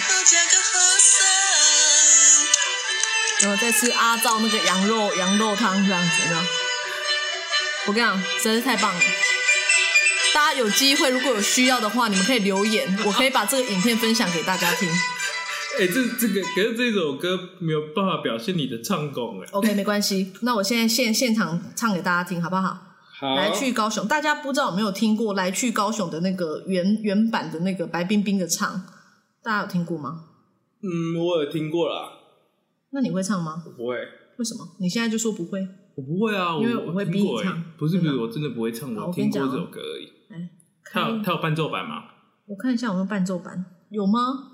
[0.00, 1.06] 好食个好耍。
[3.40, 6.40] 然后再吃阿照那个羊肉羊肉汤这样子，有没有？
[7.86, 9.00] 我跟你讲，真是太棒了！
[10.34, 14.88] 大家有机会，如果有需要的话，你们可以留言，我可以把这个影片分享给大家听。
[15.78, 19.48] 哎，这这个可是这首歌没有办法表现你的唱功哎。
[19.52, 22.76] OK，没关系，那我现在现现场唱给大家听，好不好？
[23.16, 28.82] 好，来去高雄，大家不知道有没有听过来去高雄的那个原原版的那个白冰冰的唱？
[29.40, 30.24] 大家有听过吗？
[30.82, 32.10] 嗯，我有听过啦。
[32.90, 33.62] 那你会唱吗？
[33.64, 33.96] 我不会，
[34.38, 34.76] 为什么？
[34.80, 35.60] 你现在就说不会？
[35.94, 40.08] 我不会啊，因为我我会逼你唱不是不是，我真的不会唱，我听过这首歌而已。
[40.94, 42.04] 哎，它有它有伴奏版吗？
[42.46, 44.52] 我看一下有没有伴奏版，有吗？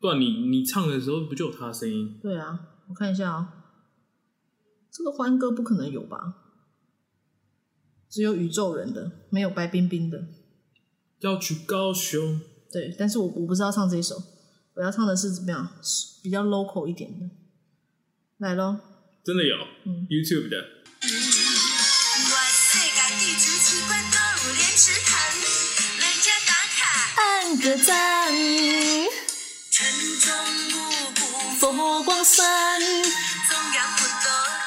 [0.00, 2.18] 不然你你唱的时候不就有他的声音？
[2.22, 3.52] 对啊，我看一下啊、
[4.90, 6.36] 这个欢歌不可能有吧？
[8.08, 10.26] 只有宇宙人的，没有白冰冰的。
[11.20, 12.40] 要去高雄，
[12.72, 14.16] 对，但是我我不是要唱这一首，
[14.74, 15.68] 我要唱的是怎么样？
[16.22, 17.30] 比较 local 一点的，
[18.38, 18.78] 来喽。
[19.22, 20.56] 真的有、嗯 YouTube 的，
[24.56, 25.69] 我
[27.20, 28.32] 按个赞，
[31.58, 32.80] 佛光山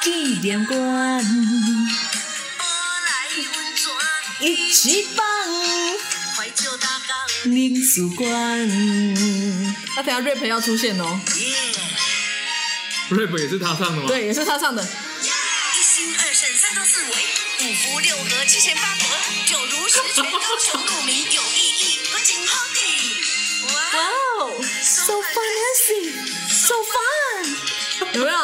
[0.00, 2.64] 纪念馆，波
[3.06, 3.82] 来温泉，
[4.40, 5.26] 一起棒，
[6.36, 8.28] 怀旧大港，民俗馆。
[9.96, 11.20] 那等下 rap 要出现哦
[13.10, 14.80] ，rap 也是他唱的吗？，对，也是他唱的。
[14.84, 14.86] 一
[15.82, 17.08] 心二圣三到四维，
[17.66, 19.04] 五福六合七贤八德，
[19.44, 21.73] 九如十全英雄路名有意义，
[22.24, 22.80] 合情合理。
[23.68, 23.74] 哇！
[23.92, 24.00] 哇
[24.40, 28.36] 哦，so fancy，so fun，有没有？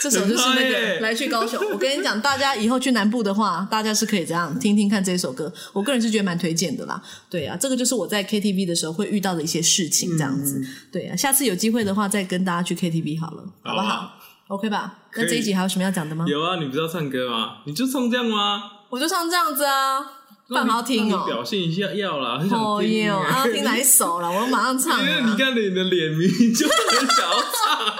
[0.00, 1.58] 这首就是那个来去高雄。
[1.72, 5.50] 我跟你讲，大家以后去南部的话，大家是可以这样听听看这首歌。
[5.72, 7.02] 我个人是觉得蛮推荐的啦。
[7.30, 10.62] 对啊，这个就是我在 KTV 的时候会遇到的一些事情，这样子。
[10.92, 14.12] 对啊，下次有机会的话再跟大家去 KTV 好了，好不好好啊
[14.48, 14.98] o k 吧？
[15.14, 16.26] 那这一集还有什么要讲的吗？
[16.28, 17.62] 有啊，你不是要唱歌吗？
[17.64, 18.62] 你就唱这样吗？
[18.90, 20.00] 我就唱这样子啊，
[20.48, 21.24] 饭好听哦。
[21.26, 24.28] 表现一下要啦，很想哦听、哟，啊，听哪一首了？
[24.30, 25.30] 我马上唱因为啊。
[25.30, 27.94] 你看你的脸明明就很想要唱，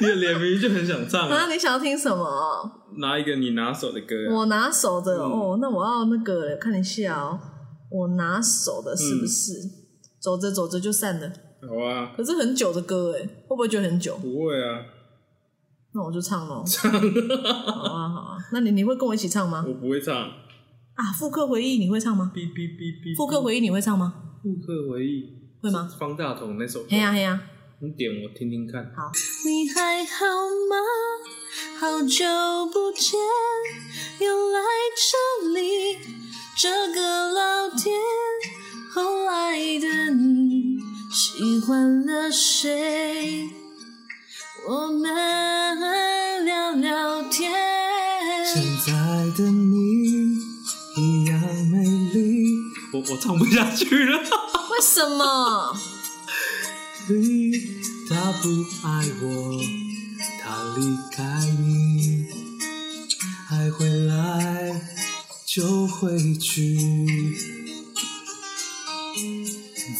[0.00, 2.70] 你的脸明明就很想唱 啊，你想要听什么？
[2.98, 7.38] 拿一个你拿手的歌啊、我拿手的、嗯哦，那我要那个看一下哦，
[7.90, 9.52] 我拿手的是不是？
[10.20, 11.28] 走着走着就散了，
[11.68, 14.16] 好啊，可是很久的歌哎，会不会觉得很久？
[14.18, 14.78] 不会啊，
[15.92, 16.64] 那我就唱喽。
[16.64, 19.64] 好啊好啊，那你你会跟我一起唱吗？
[19.66, 20.30] 我不会唱。
[20.94, 22.30] 啊，复刻回忆你会唱吗？
[22.34, 24.14] 哔哔哔哔，复刻回忆你会唱吗？
[24.42, 25.28] 复刻回忆
[25.60, 25.90] 会吗？
[25.98, 27.40] 方大同那首歌，嘿呀嘿呀，
[27.80, 28.84] 你点我听听看。
[28.94, 29.10] 好。
[29.44, 30.24] 你还好
[30.70, 30.76] 吗？
[31.80, 32.24] 好久
[32.72, 33.18] 不见，
[34.20, 34.60] 又来
[34.96, 35.98] 这里，
[36.56, 37.94] 这个老店。
[38.92, 40.78] 后来的你
[41.10, 43.48] 喜欢了谁？
[44.68, 47.63] 我们聊聊天。
[52.94, 54.20] 我我唱不下去了。
[54.70, 55.76] 为什么？
[57.08, 57.50] 你
[58.08, 58.48] 他不
[58.86, 59.60] 爱我，
[60.40, 62.24] 他离开你，
[63.50, 64.80] 爱回来
[65.44, 66.78] 就回去，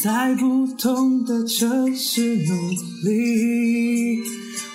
[0.01, 2.71] 在不同的城市努
[3.03, 4.23] 力，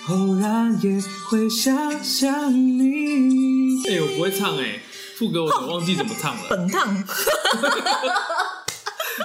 [0.09, 3.81] 偶然也会想想你。
[3.89, 4.79] 哎、我不会唱哎、
[5.21, 6.95] 副歌我忘记怎么唱了，本烫，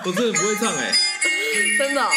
[0.04, 0.92] 我真的不会唱哎、
[1.78, 2.10] 真的哦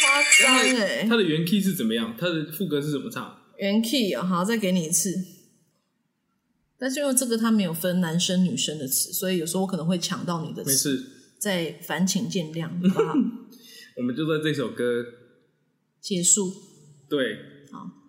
[0.00, 1.06] 夸张哎。
[1.06, 2.16] 它的原 key 是怎么样？
[2.18, 3.38] 它的副歌是怎么唱？
[3.58, 5.12] 原 key 哦，好，再给你一次。
[6.78, 11.04] 但是因为这个它没有分男生女生的词，所以有时候我可能会抢到你的没词，事，
[11.38, 13.12] 再烦请见谅，好不好？
[13.98, 15.04] 我们就在这首歌
[16.00, 16.50] 结束。
[17.10, 17.36] 对。
[17.70, 18.05] 好。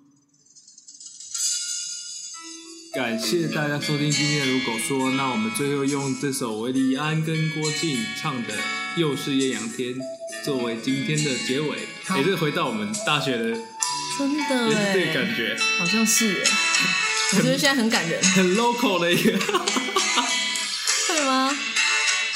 [2.97, 3.47] 感谢。
[3.49, 8.53] 大家收听今天的《如果说》，那我们最后用这首韦礼安跟郭靖唱的
[8.95, 9.93] 《又是艳阳天》
[10.43, 13.55] 作为今天的结尾，也是回到我们大学的，
[14.17, 14.69] 真的。
[14.69, 16.41] 也是这个感哎，觉，好像是。
[16.43, 16.49] 哎，
[17.33, 19.37] 我觉得现在很感人，很 local 的一个。
[21.07, 21.55] 会吗？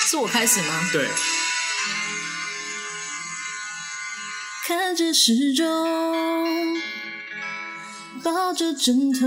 [0.06, 0.90] 是我开始吗？
[0.94, 1.08] 对，
[4.68, 5.66] 看着时钟，
[8.24, 9.20] 抱着枕头，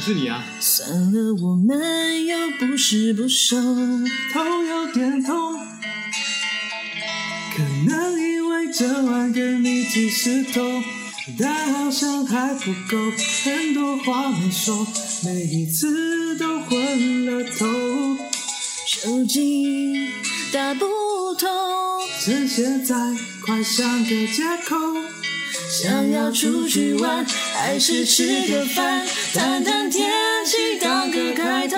[0.00, 0.42] 是你啊。
[0.60, 3.56] 算了，我们又不是不熟。
[4.32, 5.58] 头有点痛，
[7.56, 8.86] 可能因为这
[9.58, 10.82] 你只是痛，
[11.38, 12.96] 但好像还不够，
[13.44, 14.86] 很多话没说，
[15.24, 17.66] 每一次都昏了头，
[18.86, 20.08] 手机
[20.52, 20.86] 打不
[21.34, 21.48] 通，
[22.24, 22.94] 趁现在
[23.44, 24.76] 快想个借口。
[25.68, 30.10] 想要出去玩，还是吃个饭，谈谈天
[30.44, 31.76] 气，当个开头。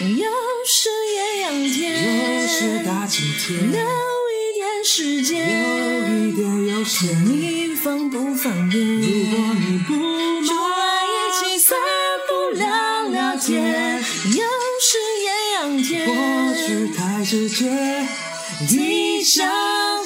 [0.00, 0.26] 又
[0.66, 7.24] 是艳阳天又天，是大晴天，留一点时间，留，一点悠闲。
[7.26, 8.80] 你放不方便？
[8.80, 9.94] 如果你不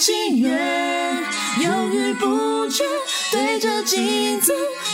[0.00, 0.52] 情愿，
[1.60, 2.84] 犹豫不决，
[3.30, 4.52] 对着镜子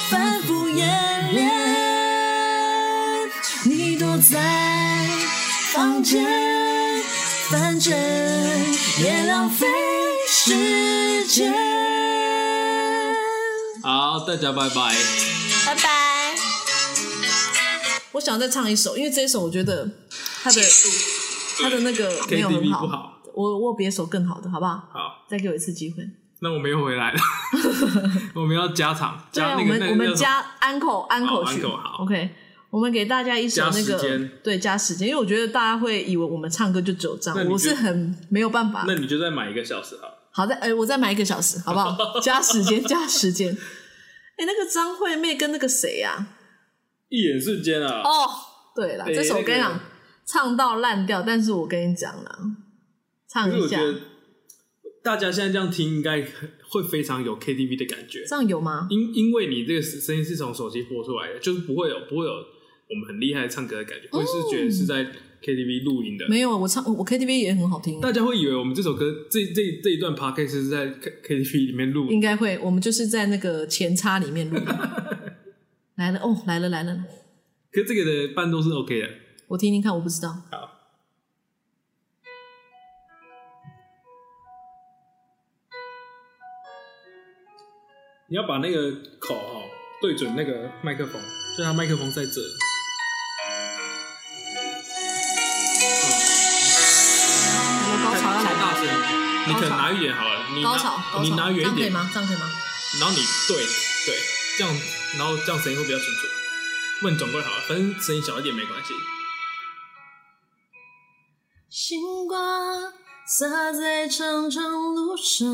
[0.09, 1.51] 反复演练。
[3.65, 4.39] 你躲在
[5.73, 6.25] 房间，
[7.51, 7.93] 反正
[9.03, 9.67] 也浪费
[10.29, 11.53] 时间。
[13.83, 14.95] 好，大家拜拜。
[15.67, 15.91] 拜拜。
[18.13, 19.89] 我想再唱一首，因为这一首我觉得
[20.43, 20.63] 它的
[21.63, 23.23] 他的那个 没有很好，好。
[23.35, 24.89] 我我有别首更好的，好不好？
[24.93, 26.03] 好，再给我一次机会。
[26.43, 27.19] 那我们又回来了，
[28.35, 32.31] 我们要加场， 对啊，加那个我们我们加安口安口曲安口好，OK。
[32.71, 38.85] 我们给大家一首那个对加时间，因为我觉得大家会以为我们唱歌就只有这样，我是很没有办法。
[38.87, 40.15] 那你就再买一个小时好了。
[40.33, 42.21] 好的哎，我再买一个小时，好不好？
[42.21, 43.53] 加时间，加时间。
[43.53, 46.29] 哎，那个张惠妹跟那个谁呀、
[47.09, 48.03] 一眼瞬间啊！
[48.05, 48.31] 哦，
[48.77, 49.85] 对了，哎这首我跟你讲，那个
[50.31, 52.39] 唱到烂掉，但是我跟你讲啦，
[53.29, 53.81] 唱一下
[55.03, 56.25] 大家现在这样听，应该
[56.69, 58.87] 会非常有 KTV 的感觉，这样有吗？
[58.91, 65.05] 因因为你这个声音是从手机播出来的，就是不会有不会有我们很厉害唱歌的感觉，会是觉得是在
[65.43, 66.29] KTV 录音的。
[66.29, 75.01] 没有，我唱我 KTV 也很好听，大家会以为我们这首歌这这这一段 podcast 是在 K KTV 里面录的，应该会，我们就是在那个前插里面录的。
[75.97, 77.05] 来了哦，来了来了，
[77.73, 79.09] 可是这个的伴奏是 OK 的。
[79.51, 80.29] 我听听看，我不知道。
[80.53, 80.71] 好，
[88.29, 89.67] 你要把那个口哦
[90.01, 91.21] 对准那个麦克风，
[91.59, 92.41] 就它麦克风在这。
[97.83, 98.87] 我高潮要来大声，
[99.49, 102.09] 你可能拿远好了，你拿高潮高潮，你拿远一点，这样可以吗？
[102.15, 102.49] 这样可以吗？
[103.01, 103.57] 然后你对
[104.07, 104.17] 对，
[104.59, 104.73] 这样
[105.19, 106.29] 然后这样声音会比较清楚。
[107.03, 108.95] 问转过来好了，反正声音小一点没关系。
[111.73, 112.37] 星光
[113.25, 115.47] 洒在长长路上，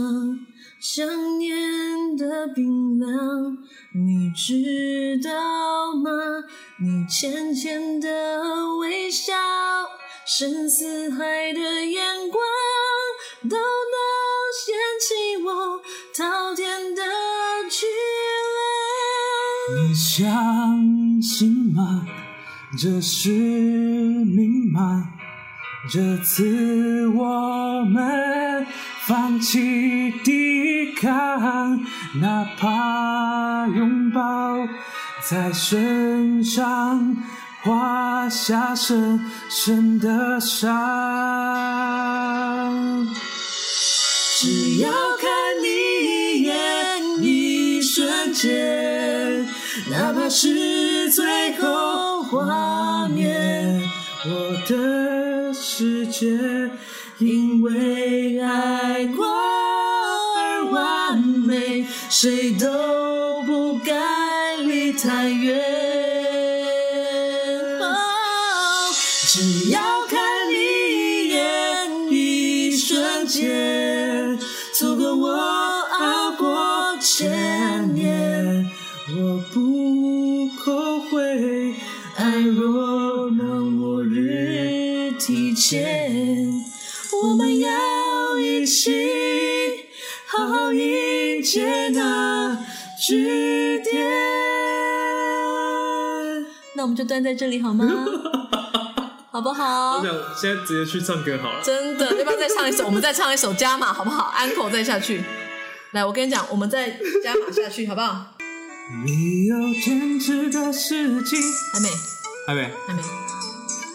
[0.80, 3.58] 想念的冰凉，
[3.92, 5.30] 你知道
[5.94, 6.10] 吗？
[6.80, 8.40] 你浅浅的
[8.78, 9.34] 微笑，
[10.26, 12.42] 深似海的眼光，
[13.42, 13.60] 都能
[14.54, 15.82] 掀起我
[16.16, 17.02] 滔天的
[17.68, 17.84] 巨
[18.56, 19.86] 浪。
[19.86, 22.06] 你相信吗？
[22.80, 25.12] 这是命吗？
[25.88, 28.66] 这次我们
[29.06, 31.80] 放弃抵抗，
[32.20, 34.66] 哪怕拥抱
[35.22, 37.16] 在身上
[37.62, 40.66] 画下深深的伤。
[44.40, 45.30] 只要看
[45.62, 45.68] 你
[46.04, 49.46] 一眼，一瞬间，
[49.90, 53.80] 哪怕是最后画面，
[54.28, 56.26] 我的世界
[57.18, 65.75] 因为爱过而完美，谁都不该离太远。
[85.56, 86.64] 日提前，
[87.22, 88.92] 我们要一起
[90.28, 92.58] 好好迎接那
[93.00, 94.06] 句点。
[96.76, 97.86] 那我们就断在这里好吗？
[99.32, 100.02] 好不好我？
[100.04, 101.62] 想现在直接去唱歌好了。
[101.62, 102.84] 真的，要不要再唱一首？
[102.84, 104.30] 我们再唱一首加码好不好？
[104.36, 105.24] 安口再下去。
[105.92, 106.90] 来，我跟你讲，我们再
[107.22, 108.26] 加码下去好不好？
[109.04, 111.40] 你有坚持的事情。
[111.72, 111.88] 还没，
[112.46, 113.02] 还没还没。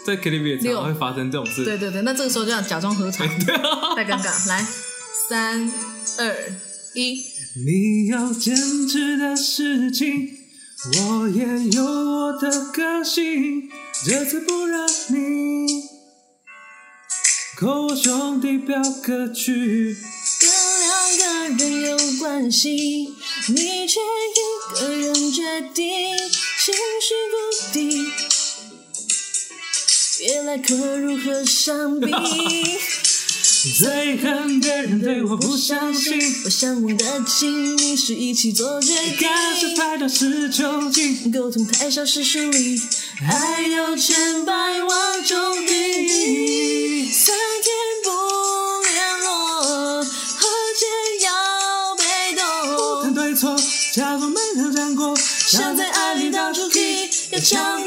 [0.06, 1.64] 在 KTV 也常常会发生这种事。
[1.64, 3.26] 对对对，那这个时候就要假装合唱，
[3.96, 4.48] 太尴尬。
[4.48, 4.66] 来，
[5.28, 5.72] 三
[6.18, 6.52] 二
[6.94, 7.22] 一，
[7.64, 8.56] 你有坚
[8.88, 10.28] 持的事情，
[10.96, 13.70] 我也有我的个性。
[14.04, 15.84] 这次不让你
[17.56, 19.96] 扣我兄弟表歌曲。
[20.40, 20.50] 跟
[21.18, 22.70] 两个人有关系，
[23.48, 28.04] 你却一个人决定，情绪不定，
[30.24, 32.06] 别来可如何相比？
[33.80, 42.80] 最恨别人对我不相信，我向往的亲密是一起做决定，干是拍到是囚禁，沟通太少是疏离，
[43.28, 47.10] 爱有千百万种定义。
[47.10, 48.10] 三天不
[48.92, 50.48] 联络，何
[50.78, 50.86] 解
[51.24, 52.04] 要被
[52.36, 53.02] 动？
[53.02, 53.56] 谈对错，
[53.92, 55.16] 假装没有讲过，
[55.48, 57.81] 想在爱里到处 key，要抢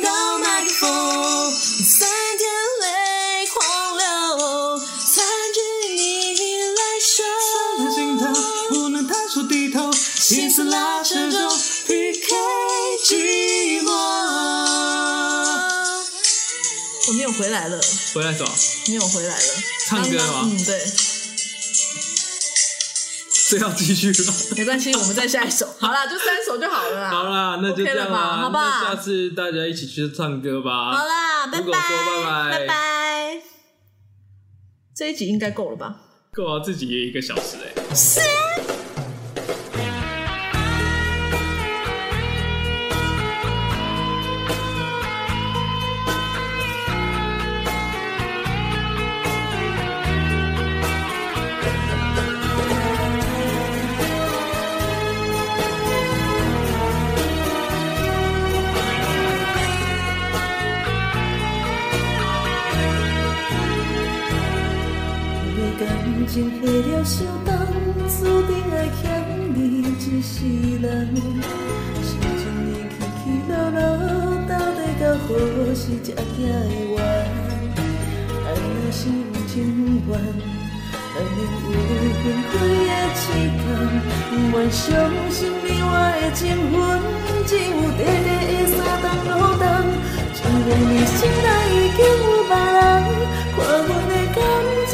[17.38, 17.80] 回来了，
[18.14, 18.46] 回来走，
[18.88, 19.44] 没有回来了。
[19.88, 20.80] 唱歌吗嗯，对，
[23.50, 24.34] 这要继续了。
[24.58, 25.68] 没关系，我们再下一首。
[25.80, 27.10] 好啦，就三首就好了啦。
[27.10, 30.92] 好啦，那就这样啦，吧好不好那下次大家一起去唱歌吧。
[30.98, 33.42] 好啦，拜拜，拜拜拜拜。
[34.96, 36.02] 这一集应该够了吧？
[36.34, 37.74] 够啊，自己也一个小时哎。
[37.76, 38.85] 因
[81.16, 81.74] 难免有
[82.20, 83.64] 分开的时间。
[84.30, 84.84] 不愿相
[85.32, 85.90] 信你我
[86.20, 86.76] 的情分，
[87.48, 89.64] 只有短短的三冬五冬。
[90.36, 90.38] 情
[90.68, 92.78] 愿你心内已经有别人，
[93.56, 94.38] 看阮的感
[94.92, 94.94] 情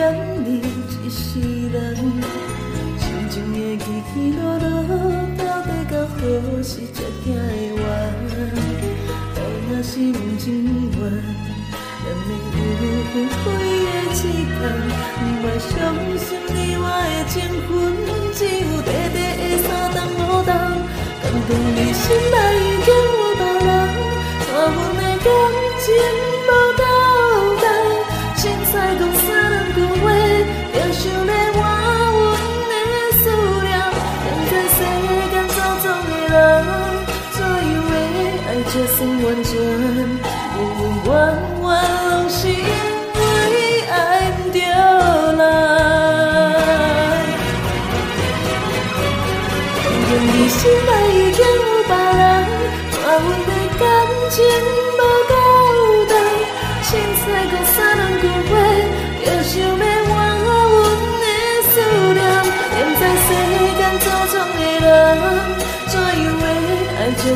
[0.00, 0.48] 定爱欠你
[1.04, 1.20] 一世
[1.68, 1.76] 人。
[2.98, 4.64] 心情的起起落落，
[5.36, 6.18] 到底到何
[6.62, 7.36] 时才行会
[7.82, 7.84] 完？
[9.36, 9.38] 爱
[9.68, 10.48] 若是无情
[10.92, 10.98] 缘，
[12.00, 12.82] 难免有
[13.12, 14.58] 分开的时间。
[15.20, 15.68] 不愿相
[16.16, 17.34] 信你我的情
[17.66, 17.68] 分，
[18.34, 20.48] 只有短短的三顿落冬。
[21.22, 23.68] 感动你心内已经有别人，
[24.46, 25.28] 看阮的感
[25.78, 25.86] 情
[26.46, 26.82] 无够
[27.60, 27.62] 重，
[28.36, 29.39] 凊彩讲三两句话，
[31.00, 31.58] 想要换
[32.12, 32.28] 阮
[32.68, 32.84] 的
[33.20, 33.22] 思
[33.64, 33.68] 念。
[34.20, 34.78] 现在世
[35.30, 36.36] 间走总的人，
[37.32, 37.92] 怎样的
[38.44, 39.50] 爱才算完全？
[40.56, 41.08] 圆圆弯
[41.62, 41.64] 弯
[42.10, 42.54] 拢是因
[43.16, 43.18] 为
[43.88, 43.92] 爱
[44.52, 44.56] 着
[45.38, 45.40] 人。
[50.10, 52.22] 愿你心内已经有别人，
[52.92, 53.82] 看阮的感
[54.28, 54.36] 情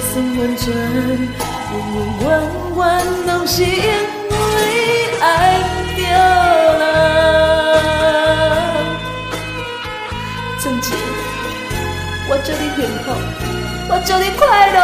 [0.05, 0.64] 爱才算完全？
[0.74, 2.26] 圆圆弯
[2.76, 2.80] 弯
[3.26, 4.34] 拢是因为
[5.20, 5.24] 爱
[5.62, 6.02] 不着
[6.78, 6.82] 人。
[10.62, 10.86] 真情。
[12.28, 13.07] 我祝你幸福，
[13.88, 14.42] 我祝你快
[14.72, 14.78] 乐。